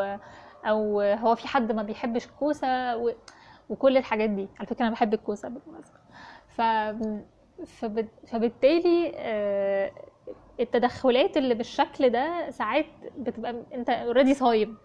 أو 0.64 1.00
هو 1.00 1.34
في 1.34 1.48
حد 1.48 1.72
ما 1.72 1.82
بيحبش 1.82 2.26
الكوسة 2.26 2.96
و... 2.96 3.12
وكل 3.70 3.96
الحاجات 3.96 4.30
دي. 4.30 4.48
على 4.58 4.66
فكرة 4.66 4.82
أنا 4.82 4.90
بحب 4.90 5.14
الكوسة 5.14 5.48
بالمناسبة. 5.48 6.03
ف 6.56 6.62
فبت... 7.66 8.08
فبالتالي 8.26 9.12
آه، 9.16 9.92
التدخلات 10.60 11.36
اللي 11.36 11.54
بالشكل 11.54 12.08
ده 12.10 12.50
ساعات 12.50 12.86
بتبقى 13.18 13.62
انت 13.74 13.90
اوريدي 13.90 14.34
صايم 14.34 14.76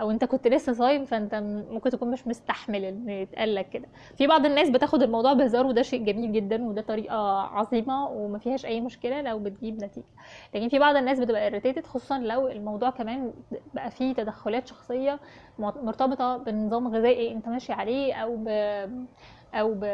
أو 0.00 0.10
انت 0.10 0.24
كنت 0.24 0.48
لسه 0.48 0.72
صايم 0.72 1.04
فانت 1.04 1.34
ممكن 1.70 1.90
تكون 1.90 2.10
مش 2.10 2.26
مستحمل 2.26 2.84
ان 2.84 3.08
يتقال 3.08 3.54
لك 3.54 3.68
كده. 3.68 3.88
في 4.18 4.26
بعض 4.26 4.46
الناس 4.46 4.70
بتاخد 4.70 5.02
الموضوع 5.02 5.32
بهزار 5.32 5.66
وده 5.66 5.82
شيء 5.82 6.04
جميل 6.04 6.32
جدا 6.32 6.64
وده 6.68 6.82
طريقة 6.82 7.40
عظيمة 7.42 8.08
وما 8.08 8.38
فيهاش 8.38 8.66
أي 8.66 8.80
مشكلة 8.80 9.22
لو 9.22 9.38
بتجيب 9.38 9.84
نتيجة. 9.84 10.04
لكن 10.54 10.68
في 10.68 10.78
بعض 10.78 10.96
الناس 10.96 11.20
بتبقى 11.20 11.50
irritated 11.50 11.86
خصوصا 11.86 12.18
لو 12.18 12.48
الموضوع 12.48 12.90
كمان 12.90 13.32
بقى 13.74 13.90
فيه 13.90 14.12
تدخلات 14.14 14.66
شخصية 14.68 15.20
مرتبطة 15.58 16.36
بنظام 16.36 16.88
غذائي 16.88 17.32
انت 17.32 17.48
ماشي 17.48 17.72
عليه 17.72 18.14
أو 18.14 18.36
ب 18.36 18.48
أو 19.54 19.74
ب 19.74 19.84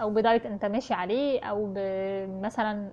أو 0.00 0.10
بدايت 0.10 0.46
أنت 0.46 0.64
ماشي 0.64 0.94
عليه 0.94 1.40
أو 1.40 1.74
مثلا 2.42 2.92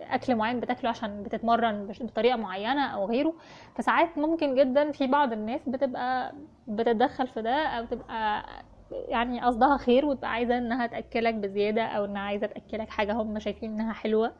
أكل 0.00 0.34
معين 0.36 0.60
بتاكله 0.60 0.90
عشان 0.90 1.22
بتتمرن 1.22 1.92
بطريقة 2.00 2.36
معينة 2.36 2.86
أو 2.86 3.06
غيره. 3.06 3.34
فساعات 3.76 4.18
ممكن 4.18 4.54
جدا 4.54 4.92
في 4.92 5.06
بعض 5.06 5.32
الناس 5.32 5.68
بتبقى 5.68 6.34
بتتدخل 6.68 7.26
في 7.26 7.42
ده 7.42 7.66
أو 7.66 7.84
تبقى 7.84 8.44
يعني 8.90 9.40
قصدها 9.40 9.76
خير 9.76 10.06
وتبقى 10.06 10.30
عايزة 10.32 10.58
إنها 10.58 10.86
تأكلك 10.86 11.34
بزيادة 11.34 11.82
أو 11.82 12.04
إنها 12.04 12.22
عايزة 12.22 12.46
تأكلك 12.46 12.88
حاجة 12.88 13.12
هم 13.12 13.38
شايفين 13.38 13.70
إنها 13.72 13.92
حلوة 13.92 14.32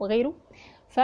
وغيره. 0.00 0.34
ف 0.88 1.00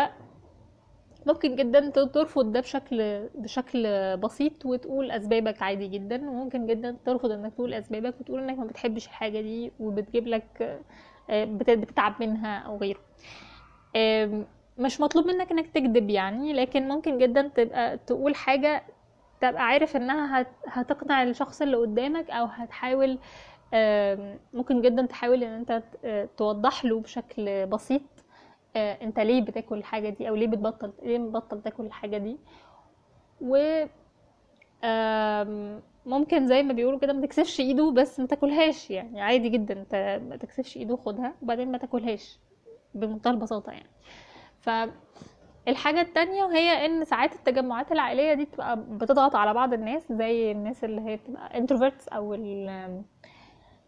ممكن 1.27 1.57
جدا 1.57 1.91
ترفض 1.91 2.53
ده 2.53 2.61
بشكل 2.61 3.29
بشكل 3.35 3.87
بسيط 4.17 4.67
وتقول 4.67 5.11
أسبابك 5.11 5.63
عادي 5.63 5.89
جدا 5.89 6.29
وممكن 6.31 6.67
جدا 6.67 6.97
ترفض 7.07 7.31
إنك 7.31 7.55
تقول 7.55 7.75
أسبابك 7.75 8.15
وتقول 8.21 8.41
إنك 8.41 8.59
ما 8.59 8.65
بتحبش 8.65 9.07
الحاجة 9.07 9.41
دي 9.41 9.73
وبتجيب 9.81 10.27
لك 10.27 10.81
آه، 11.31 11.45
بت- 11.45 11.71
بتتعب 11.71 12.15
منها 12.21 12.59
أو 12.59 12.77
غيره. 12.79 13.01
مش 14.79 15.01
مطلوب 15.01 15.27
منك 15.27 15.51
إنك 15.53 15.67
تكذب 15.71 16.11
يعني 16.11 16.53
لكن 16.53 16.89
ممكن 16.89 17.19
جدا 17.19 17.43
تبقى 17.55 17.99
تقول 17.99 18.35
حاجة 18.35 18.83
تبقى 19.41 19.63
عارف 19.67 19.97
إنها 19.97 20.41
هت- 20.41 20.57
هتقنع 20.67 21.23
الشخص 21.23 21.63
اللي 21.63 21.77
قدامك 21.77 22.31
أو 22.31 22.45
هتحاول 22.47 23.19
ممكن 24.55 24.83
جدا 24.83 25.07
تحاول 25.07 25.45
إن 25.45 25.53
أنت 25.53 25.83
توضح 26.37 26.85
له 26.85 27.01
بشكل 27.01 27.67
بسيط 27.67 28.03
انت 28.77 29.21
ليه 29.21 29.41
بتاكل 29.43 29.79
الحاجة 29.79 30.09
دي؟ 30.09 30.29
أو 30.29 30.35
ليه 30.35 30.47
بتبطل؟ 30.47 30.93
ليه 31.03 31.19
مبطل 31.19 31.63
تاكل 31.63 31.87
الحاجة 31.87 32.19
دي؟ 32.19 32.37
و 33.41 33.85
ممكن 36.07 36.47
زي 36.47 36.63
ما 36.63 36.73
بيقولوا 36.73 36.99
كده 36.99 37.13
ما 37.13 37.27
تكسفش 37.27 37.61
إيده 37.61 37.91
بس 37.91 38.21
ما 38.21 38.27
تاكلهاش 38.27 38.91
يعني. 38.91 39.21
عادي 39.21 39.49
جدا 39.49 39.81
انت 39.81 40.21
ما 40.29 40.37
تكسفش 40.37 40.77
إيده 40.77 40.97
خدها 40.97 41.35
وبعدين 41.43 41.73
ما 41.73 41.79
تاكلهاش 41.79 42.39
بمنتهى 42.95 43.31
البساطة 43.31 43.73
يعني. 43.73 43.91
فالحاجة 44.61 46.01
التانية 46.01 46.45
وهي 46.45 46.87
إن 46.87 47.05
ساعات 47.05 47.35
التجمعات 47.35 47.93
العائلية 47.93 48.35
دي 48.35 48.45
بتبقى 48.45 48.77
بتضغط 48.77 49.37
على 49.37 49.55
بعض 49.55 49.73
الناس 49.73 50.13
زي 50.13 50.53
الناس 50.53 50.85
اللي 50.85 51.01
هي 51.01 51.17
بتبقى 51.17 51.67
introverts 51.67 52.13
أو 52.13 52.35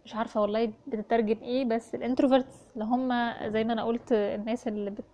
مش 0.04 0.14
عارفة 0.14 0.40
والله 0.42 0.72
بتترجم 0.86 1.38
إيه 1.42 1.64
بس 1.64 1.94
الإنتروفيرتس 1.94 2.68
اللي 2.74 2.84
هم 2.84 3.08
زي 3.52 3.64
ما 3.64 3.72
أنا 3.72 3.84
قلت 3.84 4.12
الناس 4.12 4.68
اللي 4.68 4.90
بت 4.90 5.04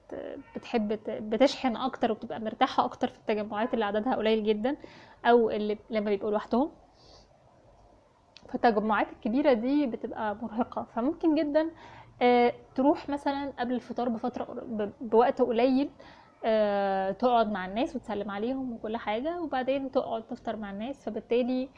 بتحب 0.57 0.99
بتشحن 1.09 1.77
أكتر 1.77 2.13
وبتبقى 2.13 2.41
مرتاحة 2.41 2.85
أكتر 2.85 3.09
في 3.09 3.19
التجمعات 3.19 3.75
اللي 3.75 3.85
عددها 3.85 4.15
قليل 4.15 4.45
جدا 4.45 4.77
أو 5.25 5.51
اللي 5.51 5.79
لما 5.91 6.11
بيبقوا 6.11 6.31
لوحدهم. 6.31 6.71
فالتجمعات 8.49 9.07
الكبيرة 9.13 9.53
دي 9.53 9.87
بتبقى 9.87 10.37
مرهقة 10.43 10.87
فممكن 10.95 11.35
جدا 11.35 11.71
آه، 12.23 12.53
تروح 12.75 13.09
مثلا 13.09 13.53
قبل 13.59 13.75
الفطار 13.75 14.09
بفترة 14.09 14.45
قر- 14.45 14.65
ب- 14.65 14.93
بوقت 15.01 15.43
قليل 15.43 15.91
آه، 16.45 17.11
تقعد 17.11 17.53
مع 17.53 17.67
الناس 17.67 17.97
وتسلم 17.97 18.31
عليهم 18.31 18.73
وكل 18.73 18.97
حاجة 18.97 19.43
وبعدين 19.43 19.91
تقعد 19.91 20.23
تفطر 20.27 20.57
مع 20.57 20.71
الناس 20.71 21.05
فبالتالي 21.05 21.69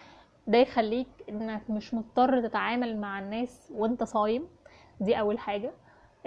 ده 0.46 0.58
يخليك 0.58 1.08
إنك 1.28 1.70
مش 1.70 1.94
مضطر 1.94 2.40
تتعامل 2.48 3.00
مع 3.00 3.18
الناس 3.18 3.72
وأنت 3.74 4.02
صايم. 4.04 4.48
دي 5.00 5.20
أول 5.20 5.38
حاجة. 5.38 5.72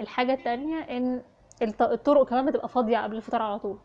الحاجة 0.00 0.32
التانية 0.34 0.76
إن 0.78 1.22
الط- 1.62 1.82
الطرق 1.82 2.28
كمان 2.28 2.46
بتبقى 2.46 2.68
فاضية 2.68 2.98
قبل 2.98 3.16
الفطار 3.16 3.42
على 3.42 3.58
طول. 3.58 3.78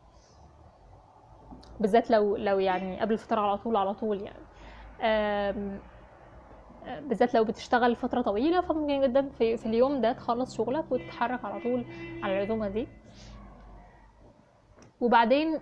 بالذات 1.79 2.11
لو 2.11 2.35
لو 2.35 2.59
يعني 2.59 2.99
قبل 2.99 3.13
الفطار 3.13 3.39
على 3.39 3.57
طول 3.57 3.75
على 3.75 3.93
طول 3.93 4.21
يعني. 4.21 5.79
بالذات 7.01 7.33
لو 7.33 7.43
بتشتغل 7.43 7.95
فترة 7.95 8.21
طويلة 8.21 8.61
فممكن 8.61 9.01
جدا 9.01 9.29
في, 9.29 9.57
في 9.57 9.65
اليوم 9.65 10.01
ده 10.01 10.11
تخلص 10.13 10.57
شغلك 10.57 10.91
وتتحرك 10.91 11.45
على 11.45 11.61
طول 11.61 11.85
على 12.23 12.37
العزومة 12.37 12.67
دي. 12.67 12.87
وبعدين 15.01 15.59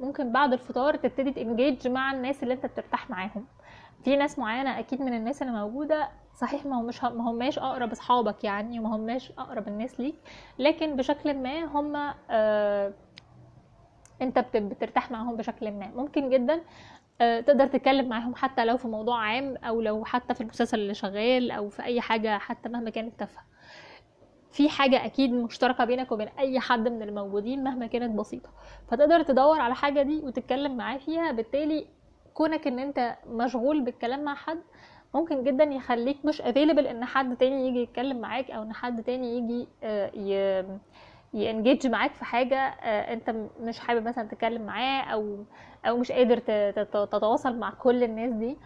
ممكن 0.00 0.32
بعد 0.32 0.52
الفطار 0.52 0.96
تبتدي 0.96 1.32
تنجيج 1.32 1.88
مع 1.88 2.12
الناس 2.12 2.42
اللي 2.42 2.54
أنت 2.54 2.66
بترتاح 2.66 3.10
معاهم. 3.10 3.46
في 4.04 4.16
ناس 4.16 4.38
معينة 4.38 4.78
أكيد 4.78 5.02
من 5.02 5.14
الناس 5.14 5.42
اللي 5.42 5.52
موجودة 5.52 6.08
صحيح 6.34 6.66
ما 6.66 6.80
همش 6.80 7.04
ما 7.04 7.30
هماش 7.30 7.58
أقرب 7.58 7.90
أصحابك 7.92 8.44
يعني 8.44 8.80
وما 8.80 8.96
هماش 8.96 9.32
أقرب 9.38 9.68
الناس 9.68 10.00
ليك 10.00 10.14
لكن 10.58 10.96
بشكل 10.96 11.34
ما 11.34 11.64
هم 11.64 12.14
آه، 12.30 12.92
أنت 14.22 14.38
بت- 14.38 14.56
بترتاح 14.56 15.10
معاهم 15.10 15.36
بشكل 15.36 15.70
ما. 15.72 15.86
ممكن 15.96 16.30
جدا 16.30 16.60
آه، 17.20 17.40
تقدر 17.40 17.66
تتكلم 17.66 18.08
معاهم 18.08 18.34
حتى 18.34 18.64
لو 18.64 18.76
في 18.76 18.88
موضوع 18.88 19.18
عام 19.24 19.56
أو 19.56 19.80
لو 19.80 20.04
حتى 20.04 20.34
في 20.34 20.40
المسلسل 20.40 20.78
اللي 20.78 20.94
شغال 20.94 21.50
أو 21.50 21.68
في 21.68 21.82
أي 21.84 22.00
حاجة 22.00 22.38
حتى 22.38 22.68
مهما 22.68 22.90
كانت 22.90 23.18
تافهة. 23.20 23.44
في 24.50 24.68
حاجة 24.68 25.04
أكيد 25.04 25.32
مشتركة 25.32 25.84
بينك 25.84 26.12
وبين 26.12 26.28
أي 26.38 26.60
حد 26.60 26.88
من 26.88 27.02
الموجودين 27.02 27.64
مهما 27.64 27.86
كانت 27.86 28.18
بسيطة. 28.18 28.50
فتقدر 28.88 29.22
تدور 29.22 29.60
على 29.60 29.74
حاجة 29.74 30.02
دي 30.02 30.20
وتتكلم 30.24 30.76
معاه 30.76 30.96
فيها 30.98 31.32
بالتالي 31.32 31.86
كونك 32.36 32.66
إن 32.66 32.78
أنت 32.78 33.16
مشغول 33.26 33.80
بالكلام 33.80 34.24
مع 34.24 34.34
حد 34.34 34.58
ممكن 35.14 35.44
جدا 35.44 35.64
يخليك 35.64 36.24
مش 36.24 36.42
available 36.42 36.86
إن 36.86 37.04
حد 37.04 37.36
تاني 37.36 37.68
يجي 37.68 37.78
يتكلم 37.82 38.20
معاك 38.20 38.50
أو 38.50 38.62
إن 38.62 38.72
حد 38.72 39.02
تاني 39.02 39.38
يجي 39.38 39.68
آه، 39.82 40.78
ي 41.34 41.41
engage 41.41 41.86
معاك 41.86 42.14
في 42.14 42.24
حاجة 42.24 42.56
آه، 42.56 43.12
أنت 43.12 43.34
مش 43.60 43.78
حابب 43.78 44.08
مثلا 44.08 44.28
تتكلم 44.28 44.62
معاه 44.66 45.02
أو 45.02 45.44
أو 45.86 45.96
مش 45.96 46.12
قادر 46.12 46.38
تتواصل 46.84 47.58
مع 47.58 47.70
كل 47.70 48.04
الناس 48.04 48.32
دي. 48.32 48.56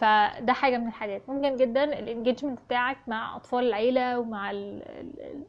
فده 0.00 0.52
حاجة 0.52 0.78
من 0.78 0.88
الحاجات. 0.88 1.22
ممكن 1.28 1.56
جدا 1.56 1.84
ال 1.84 1.91
engagement 1.91 2.58
بتاعك 2.66 2.96
مع 3.06 3.36
أطفال 3.36 3.64
العيلة 3.64 4.18
ومع 4.18 4.50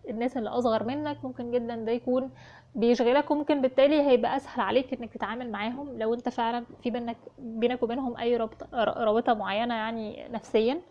الناس 0.10 0.38
اللي 0.38 0.50
أصغر 0.50 0.84
منك 0.84 1.26
ممكن 1.26 1.52
جدا 1.52 1.76
ده 1.76 1.92
يكون 1.92 2.32
بيشغلك 2.76 3.32
وممكن 3.32 3.62
بالتالي 3.62 4.02
هيبقى 4.02 4.36
أسهل 4.36 4.62
عليك 4.62 4.94
إنك 4.94 5.14
تتعامل 5.14 5.52
معاهم 5.52 5.98
لو 6.00 6.14
أنت 6.14 6.30
فعلا 6.30 6.66
في 6.84 6.90
بينك 6.90 7.18
بينك 7.40 7.84
وبينهم 7.84 8.18
أي 8.18 8.38
رابطة 8.38 8.68
رابطة 9.04 9.34
معينة 9.34 9.74
يعني 9.76 10.28
نفسيا. 10.28 10.82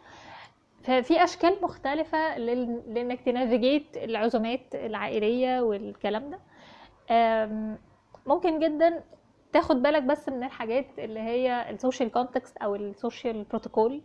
ففي 0.82 1.24
أشكال 1.24 1.56
مختلفة 1.62 2.38
لإنك 2.38 3.20
ت 3.20 3.29
navigate 3.29 3.96
العزومات 3.96 4.74
العائلية 4.74 5.60
والكلام 5.60 6.30
ده. 6.30 6.38
ممكن 8.26 8.58
جدا 8.58 9.02
تاخد 9.52 9.82
بالك 9.82 10.02
بس 10.02 10.28
من 10.28 10.44
الحاجات 10.44 10.86
اللي 10.98 11.20
هي 11.20 11.70
ال 11.70 11.76
social 11.76 12.10
context 12.12 12.56
أو 12.56 12.74
ال 12.74 12.84
social 12.84 13.42
protocol 13.44 14.00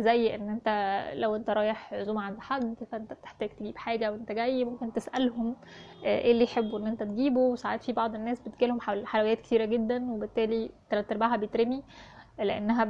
زي 0.00 0.34
إن 0.34 0.48
أنت 0.48 0.68
لو 1.14 1.36
أنت 1.36 1.50
رايح 1.50 1.94
عزومه 1.94 2.22
عند 2.22 2.40
حد 2.40 2.76
فأنت 2.92 3.12
بتحتاج 3.12 3.48
تجيب 3.48 3.76
حاجة 3.76 4.12
وأنت 4.12 4.32
جاي 4.32 4.64
ممكن 4.64 4.92
تسألهم 4.92 5.56
آه، 6.04 6.18
إيه 6.18 6.32
اللي 6.32 6.44
يحبوا 6.44 6.78
إن 6.78 6.86
أنت 6.86 7.02
تجيبه. 7.02 7.56
ساعات 7.56 7.82
في 7.82 7.92
بعض 7.92 8.14
الناس 8.14 8.40
بتجيلهم 8.40 8.80
حلويات 9.06 9.40
كتيرة 9.40 9.64
جدا 9.64 10.10
وبالتالي 10.12 10.70
تلات 10.90 11.12
أرباعها 11.12 11.36
بيترمي 11.36 11.82
لأنها 12.38 12.88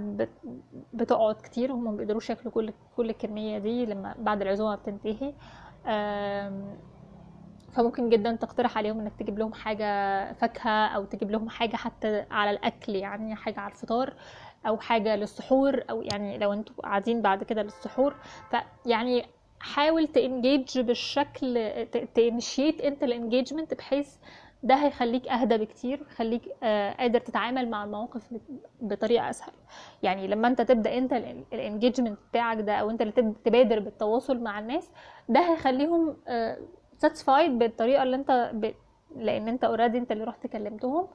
بتقعد 0.94 1.34
كتير 1.34 1.72
وهم 1.72 1.96
بيقدروش 1.96 2.30
ياكلوا 2.30 2.52
كل 2.54 2.72
كل 2.96 3.10
الكمية 3.10 3.58
دي 3.58 3.86
لما 3.86 4.14
بعد 4.18 4.42
العزومة 4.42 4.74
بتنتهي. 4.74 5.32
فممكن 7.72 8.08
جدا 8.08 8.32
تقترح 8.36 8.78
عليهم 8.78 9.00
إنك 9.00 9.12
تجيب 9.18 9.38
لهم 9.38 9.52
حاجة 9.52 10.32
فاكهة 10.32 10.86
أو 10.86 11.04
تجيب 11.04 11.30
لهم 11.30 11.48
حاجة 11.48 11.76
حتى 11.76 12.24
على 12.30 12.50
الأكل 12.50 12.94
يعني 12.94 13.34
حاجة 13.36 13.60
على 13.60 13.72
الفطار. 13.72 14.14
أو 14.66 14.78
حاجة 14.78 15.16
للسحور 15.16 15.84
أو 15.90 16.02
يعني 16.02 16.38
لو 16.38 16.52
أنتوا 16.52 16.74
قاعدين 16.82 17.22
بعد 17.22 17.44
كده 17.44 17.62
للسحور. 17.62 18.14
فيعني 18.50 19.26
حاول 19.60 20.06
ت 20.08 20.19
engage 20.19 20.80
بالشكل 20.80 21.70
ت 22.14 22.22
initiate 22.22 22.80
أنت 22.80 23.02
ال 23.02 23.09
engagement 23.09 23.74
بحيث 23.74 24.16
ده 24.62 24.74
هيخليك 24.74 25.28
أهدى 25.28 25.58
بكتير 25.58 26.00
يخليك 26.10 26.42
آه، 26.62 26.92
قادر 26.92 27.20
تتعامل 27.20 27.70
مع 27.70 27.84
المواقف 27.84 28.34
بطريقة 28.80 29.30
أسهل. 29.30 29.52
يعني 30.02 30.26
لما 30.28 30.48
أنت 30.48 30.62
تبدأ 30.62 30.98
أنت 30.98 31.12
ال 31.52 31.58
engagement 31.58 32.18
بتاعك 32.30 32.58
ده 32.60 32.74
أو 32.74 32.90
أنت 32.90 33.02
اللي 33.02 33.12
تبادر 33.44 33.78
بالتواصل 33.80 34.38
مع 34.40 34.58
الناس 34.58 34.90
ده 35.28 35.40
هيخليهم 35.52 36.16
آه، 36.28 36.58
satisfied 36.98 37.58
بالطريقة 37.58 38.02
اللي 38.02 38.16
أنت 38.16 38.50
ب... 38.54 38.74
لأن 39.16 39.48
أنت 39.48 39.64
already 39.64 39.98
أنت 39.98 40.12
اللي 40.12 40.24
رحت 40.24 40.46
كلمتهم. 40.46 41.08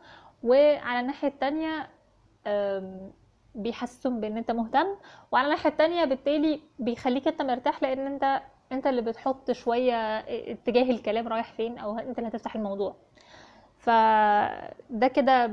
وعلى 0.44 1.00
الناحية 1.00 1.28
التانية 1.28 1.90
بيحسسهم 3.56 4.20
بإن 4.22 4.38
أنت 4.38 4.52
مهتم 4.52 4.88
وعلى 5.32 5.46
الناحية 5.46 5.70
التانية 5.70 6.06
بالتالي 6.06 6.62
بيخليك 6.80 7.28
أنت 7.28 7.42
مرتاح 7.42 7.84
لأن 7.84 8.00
أنت 8.08 8.42
أنت 8.72 8.88
اللي 8.88 9.02
بتحط 9.02 9.52
شوية 9.52 9.96
اتجاه 10.20 10.92
الكلام 10.92 11.28
رايح 11.28 11.54
فين 11.54 11.78
أو 11.78 12.00
أنت 12.00 12.18
اللي 12.20 12.30
هتفتح 12.30 12.56
الموضوع. 12.56 12.96
فده 13.78 15.08
كده 15.08 15.52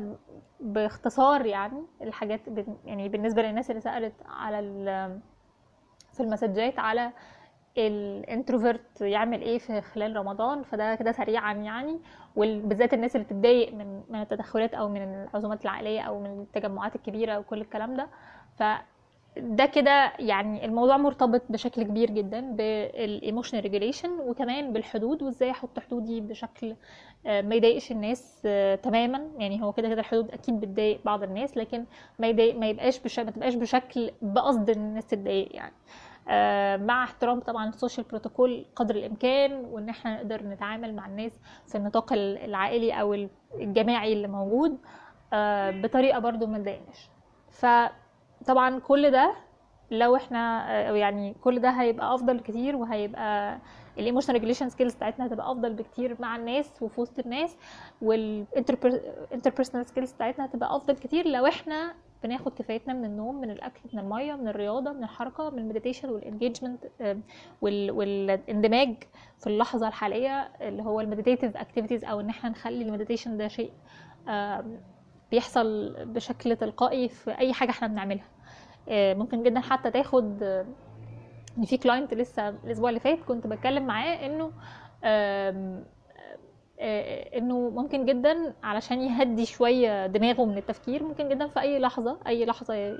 باختصار 0.60 1.46
يعني 1.46 1.82
الحاجات 2.02 2.40
يعني 2.84 3.08
بالنسبة 3.08 3.42
للناس 3.42 3.70
اللي 3.70 3.80
سألت 3.80 4.14
على 4.26 4.60
في 6.12 6.20
ال 6.20 6.27
messages 6.27 6.78
على 6.78 7.12
ال 7.78 7.91
introvert 7.91 9.00
يعمل 9.00 9.42
إيه 9.42 9.58
في 9.58 9.80
خلال 9.80 10.16
رمضان 10.16 10.62
فده 10.62 10.94
كده 10.94 11.12
سريعا 11.12 11.52
يعني 11.54 11.98
وبالذات 12.36 12.94
الناس 12.94 13.16
اللي 13.16 13.26
بتتضايق 13.26 13.74
من 13.74 14.02
من 14.10 14.20
التدخلات 14.20 14.74
أو 14.74 14.88
من 14.88 15.02
العزومات 15.02 15.62
العائلية 15.62 16.00
أو 16.00 16.20
من 16.20 16.40
التجمعات 16.40 16.96
الكبيرة 16.96 17.38
وكل 17.38 17.60
الكلام 17.60 17.96
ده. 17.96 18.08
ف 18.58 18.62
ده 19.36 19.66
كده 19.66 20.12
يعني 20.18 20.64
الموضوع 20.64 20.96
مرتبط 20.96 21.42
بشكل 21.48 21.82
كبير 21.82 22.10
جدا 22.10 22.40
بال 22.40 22.63
emotional 22.63 23.62
regulation 23.62 24.10
وكمان 24.20 24.72
بالحدود 24.72 25.22
وإزاي 25.22 25.50
أحط 25.50 25.78
حدودي 25.78 26.20
بشكل 26.20 26.76
آه، 27.26 27.40
ما 27.40 27.54
يضايقش 27.54 27.92
الناس 27.92 28.42
آه، 28.46 28.74
تماما. 28.74 29.28
يعني 29.38 29.62
هو 29.62 29.72
كده 29.72 29.88
كده 29.88 30.00
الحدود 30.00 30.30
أكيد 30.30 30.60
بتضايق 30.60 31.00
بعض 31.04 31.22
الناس 31.22 31.56
لكن 31.56 31.84
ما 32.18 32.26
يضايق 32.26 32.56
ما 32.58 32.68
يبقاش 32.68 32.98
بش... 32.98 33.18
ما 33.20 33.30
تبقاش 33.30 33.54
بشكل 33.54 34.10
بقصد 34.22 34.70
إن 34.70 34.76
الناس 34.80 35.06
تتضايق 35.06 35.56
يعني. 35.56 35.72
مع 36.76 37.04
احترام 37.04 37.40
طبعا 37.40 37.68
ال 37.68 37.74
social 37.74 38.06
protocol 38.06 38.66
قدر 38.76 38.94
الإمكان 38.94 39.52
وإن 39.64 39.88
إحنا 39.88 40.14
نقدر 40.16 40.42
نتعامل 40.42 40.94
مع 40.94 41.06
الناس 41.06 41.32
في 41.66 41.74
النطاق 41.74 42.12
العائلي 42.12 42.92
أو 43.00 43.14
الجماعي 43.54 44.12
اللي 44.12 44.28
موجود 44.28 44.78
آه، 45.32 45.70
بطريقة 45.70 46.18
برضو 46.18 46.46
ما 46.46 46.58
تضايقناش. 46.58 47.08
فطبعا 47.50 48.78
كل 48.80 49.10
ده 49.10 49.34
لو 49.90 50.16
إحنا 50.16 50.70
آه، 50.70 50.92
يعني 50.92 51.34
كل 51.44 51.58
ده 51.60 51.70
هيبقى 51.70 52.14
أفضل 52.14 52.40
كتير 52.40 52.76
وهيبقى 52.76 53.58
ال 53.98 54.02
emotional 54.02 54.34
regulation 54.34 54.68
skills 54.68 54.94
بتاعتنا 54.94 55.26
هتبقى 55.26 55.52
أفضل 55.52 55.72
بكتير 55.72 56.16
مع 56.20 56.36
الناس 56.36 56.82
وفي 56.82 57.00
وسط 57.00 57.18
الناس 57.18 57.56
وال 58.02 58.27
interpersonal 58.27 59.86
skills 59.86 60.12
بتاعتنا 60.12 60.44
هتبقى 60.44 60.76
أفضل 60.76 60.94
كتير 60.96 61.28
لو 61.28 61.46
إحنا 61.46 61.94
بناخد 62.24 62.54
كفايتنا 62.54 62.94
من 62.94 63.04
النوم 63.04 63.40
من 63.40 63.50
الأكل 63.50 63.80
من 63.92 63.98
المية 64.00 64.34
من 64.34 64.48
الرياضة 64.48 64.92
من 64.92 65.04
الحركة 65.04 65.50
من 65.50 65.58
ال 65.58 65.63
meditation 65.63 66.08
وال 66.10 66.23
engagement 66.23 66.84
والاندماج 67.62 68.94
في 69.38 69.46
اللحظة 69.46 69.88
الحالية 69.88 70.40
اللي 70.60 70.82
هو 70.82 71.00
ال 71.00 71.06
meditative 71.06 71.56
activities 71.56 72.04
أو 72.04 72.20
إن 72.20 72.28
إحنا 72.28 72.50
نخلي 72.50 72.82
ال 72.84 72.89
meditation 72.89 73.36
ده 73.36 73.48
شيء 73.48 73.72
بيحصل 75.30 75.94
بشكل 76.04 76.56
تلقائي 76.56 77.08
في 77.08 77.38
أي 77.38 77.52
حاجة 77.52 77.70
إحنا 77.70 77.88
بنعملها. 77.88 78.24
آه، 78.88 79.14
ممكن 79.14 79.42
جدا 79.42 79.60
حتى 79.60 79.90
تاخد 79.90 80.42
ان 81.58 81.64
في 81.64 81.76
client 81.76 82.14
لسه 82.14 82.48
الأسبوع 82.48 82.88
اللي 82.88 83.00
فات 83.00 83.18
كنت 83.18 83.46
بتكلم 83.46 83.86
معاه 83.86 84.26
إنه 84.26 84.52
إنه 86.80 87.70
ممكن 87.70 88.06
جدا 88.06 88.54
علشان 88.62 89.00
يهدي 89.02 89.46
شوية 89.46 90.06
دماغه 90.06 90.44
من 90.44 90.58
التفكير 90.58 91.02
ممكن 91.02 91.28
جدا 91.28 91.48
في 91.48 91.60
أي 91.60 91.78
لحظة 91.78 92.18
أي 92.26 92.46
لحظة 92.46 92.96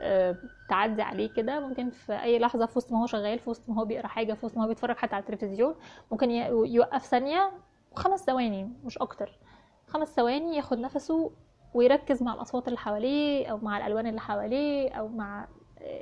آه، 0.00 0.36
تعدي 0.68 1.02
عليه 1.02 1.28
كده 1.28 1.60
ممكن 1.60 1.90
في 1.90 2.22
أي 2.22 2.38
لحظة 2.38 2.66
في 2.66 2.78
وسط 2.78 2.92
ما 2.92 3.02
هو 3.02 3.06
شغال 3.06 3.38
في 3.38 3.50
وسط 3.50 3.68
ما 3.68 3.80
هو 3.80 3.84
بيقرأ 3.84 4.06
حاجة 4.06 4.32
في 4.34 4.46
وسط 4.46 4.56
ما 4.56 4.64
هو 4.64 4.68
بيتفرج 4.68 4.96
حتى 4.96 5.14
على 5.14 5.22
التلفزيون 5.22 5.74
ممكن 6.10 6.30
يوقف 6.30 7.04
ثانية 7.04 7.52
وخمس 7.92 8.24
ثواني 8.24 8.72
مش 8.84 8.98
أكتر. 8.98 9.38
خمس 9.86 10.08
ثواني 10.08 10.56
ياخد 10.56 10.78
نفسه 10.78 11.32
ويركز 11.74 12.22
مع 12.22 12.34
الأصوات 12.34 12.68
اللي 12.68 12.78
حواليه 12.78 13.46
أو 13.46 13.58
مع 13.58 13.78
الألوان 13.78 14.06
اللي 14.06 14.20
حواليه 14.20 14.90
أو 14.90 15.08
مع 15.08 15.48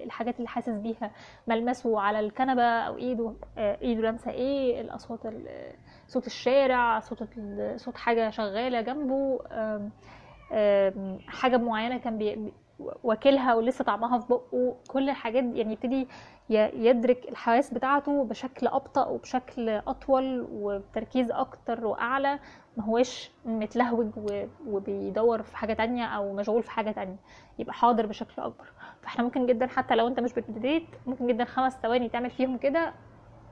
الحاجات 0.04 0.36
اللي 0.36 0.48
حاسس 0.48 0.68
بيها 0.68 1.10
ملمسه 1.46 2.00
على 2.00 2.20
الكنبة 2.20 2.62
أو 2.62 2.96
إيده 2.98 3.34
آه، 3.58 3.78
إيده 3.82 4.00
لامسة 4.02 4.30
إيه 4.30 4.80
الاصوات 4.80 5.20
صوت 6.06 6.26
الشارع 6.26 7.00
صوت 7.00 7.24
صوت 7.76 7.96
حاجة 7.96 8.30
شغالة 8.30 8.80
جنبه 8.80 9.38
حاجة 11.28 11.56
معينة 11.56 11.98
كان 11.98 12.18
واكلها 13.04 13.54
ولسه 13.54 13.84
طعمها 13.84 14.18
في 14.18 14.26
بقه 14.28 14.74
كل 14.88 15.10
الحاجات 15.10 15.44
يعني 15.44 15.72
يبتدي 15.72 16.08
يدرك 16.50 17.28
الحواس 17.28 17.74
بتاعته 17.74 18.24
بشكل 18.24 18.66
أبطأ 18.66 19.06
وبشكل 19.06 19.68
أطول 19.68 20.46
وبتركيز 20.52 21.30
أكتر 21.30 21.86
وأعلى 21.86 22.38
ما 22.76 22.84
هوش 22.84 23.30
متلهوج 23.44 24.10
وبيدور 24.66 25.42
في 25.42 25.56
حاجة 25.56 25.72
تانية 25.72 26.04
أو 26.06 26.32
مشغول 26.32 26.62
في 26.62 26.70
حاجة 26.70 26.90
تانية 26.90 27.16
يبقى 27.58 27.74
حاضر 27.74 28.06
بشكل 28.06 28.42
أكبر. 28.42 28.64
فإحنا 29.02 29.24
ممكن 29.24 29.46
جدا 29.46 29.66
حتى 29.66 29.94
لو 29.94 30.06
أنت 30.08 30.20
مش 30.20 30.32
بتديت 30.32 30.86
ممكن 31.06 31.26
جدا 31.26 31.44
خمس 31.44 31.72
ثواني 31.82 32.08
تعمل 32.08 32.30
فيهم 32.30 32.58
كده 32.58 32.92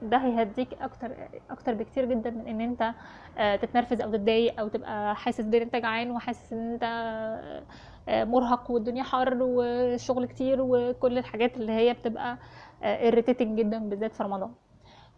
ده 0.02 0.16
هيهديك 0.16 0.68
أكتر 0.80 1.10
أكتر 1.50 1.74
بكتير 1.74 2.04
جدا 2.04 2.30
من 2.30 2.48
إن 2.48 2.60
أنت 2.60 2.92
آه، 3.38 3.56
تتنرفز 3.56 4.00
أو 4.00 4.10
تتضايق 4.12 4.60
أو 4.60 4.68
تبقى 4.68 5.16
حاسس 5.16 5.40
بإن 5.44 5.62
أنت 5.62 5.76
جعان 5.76 6.10
وحاسس 6.10 6.52
إن 6.52 6.72
أنت 6.72 6.82
آه، 6.84 7.62
مرهق 8.08 8.70
والدنيا 8.70 9.02
حر 9.02 9.42
والشغل 9.42 10.26
كتير 10.26 10.58
وكل 10.60 11.18
الحاجات 11.18 11.56
اللي 11.56 11.72
هي 11.72 11.92
بتبقى 11.94 12.38
irritating 12.82 13.42
جدا 13.42 13.78
بالذات 13.78 14.14
في 14.14 14.22
رمضان. 14.22 14.50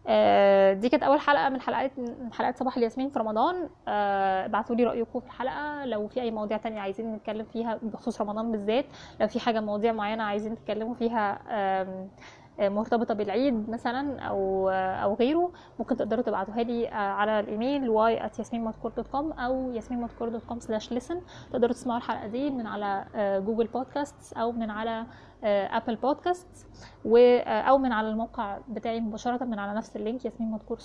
آه، 0.07 0.73
دي 0.73 0.89
كانت 0.89 1.03
أول 1.03 1.19
حلقة 1.19 1.49
من 1.49 1.61
حلقات 1.61 1.91
من 1.99 2.33
حلقات 2.33 2.57
صباح 2.57 2.77
الياسمين 2.77 3.09
في 3.09 3.19
رمضان. 3.19 3.69
آه، 3.87 4.45
ابعتوا 4.45 4.75
لي 4.75 4.83
رأيكم 4.83 5.19
في 5.19 5.25
الحلقة. 5.25 5.85
لو 5.85 6.07
في 6.07 6.21
أي 6.21 6.31
مواضيع 6.31 6.57
تانية 6.57 6.79
عايزين 6.79 7.13
نتكلم 7.13 7.45
فيها 7.45 7.79
بخصوص 7.83 8.21
رمضان 8.21 8.51
بالذات 8.51 8.85
لو 9.19 9.27
في 9.27 9.39
حاجة 9.39 9.59
مواضيع 9.61 9.91
معينة 9.93 10.23
عايزين 10.23 10.55
تتكلموا 10.55 10.93
فيها 10.93 11.39
مرتبطة 12.69 13.13
بالعيد 13.13 13.69
مثلا 13.69 14.19
أو 14.19 14.69
آه، 14.69 14.95
أو 14.95 15.13
غيره 15.13 15.51
ممكن 15.79 15.95
تقدروا 15.97 16.23
تبعتوها 16.23 16.63
لي 16.63 16.87
آه، 16.89 16.91
على 16.93 17.39
ال 17.39 17.47
email 17.47 17.89
y@yasminmadkur.com 17.91 19.39
أو 19.39 19.79
yasminmadkur.com/listen 19.79 21.15
تقدروا 21.51 21.73
تسمعوا 21.73 21.97
الحلقة 21.97 22.27
دي 22.27 22.49
من 22.49 22.67
على 22.67 23.05
آه، 23.15 23.39
Google 23.39 23.67
Podcasts 23.67 24.33
أو 24.33 24.51
من 24.51 24.69
على 24.69 25.05
آه، 25.43 25.77
Apple 25.77 25.95
Podcasts 25.95 26.67
و 27.05 27.17
أو 27.47 27.77
من 27.77 27.91
على 27.91 28.09
الموقع 28.09 28.59
بتاعي 28.69 28.99
مباشرة 28.99 29.43
من 29.43 29.59
على 29.59 29.73
نفس 29.77 29.95
ال 29.95 30.01
link 30.01 30.25
ياسمين 30.25 30.51
مدكور 30.51 30.77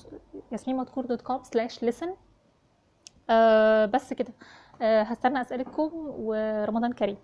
ياسمين 0.53 0.77
مدكور 0.77 1.07
dot 1.07 1.21
com 1.23 1.43
slash 1.43 1.85
listen 1.85 2.15
بس 3.95 4.13
كده. 4.13 4.33
آه، 4.83 5.03
هستنى 5.03 5.41
أسئلتكم 5.41 5.91
ورمضان 5.95 6.93
كريم. 6.93 7.17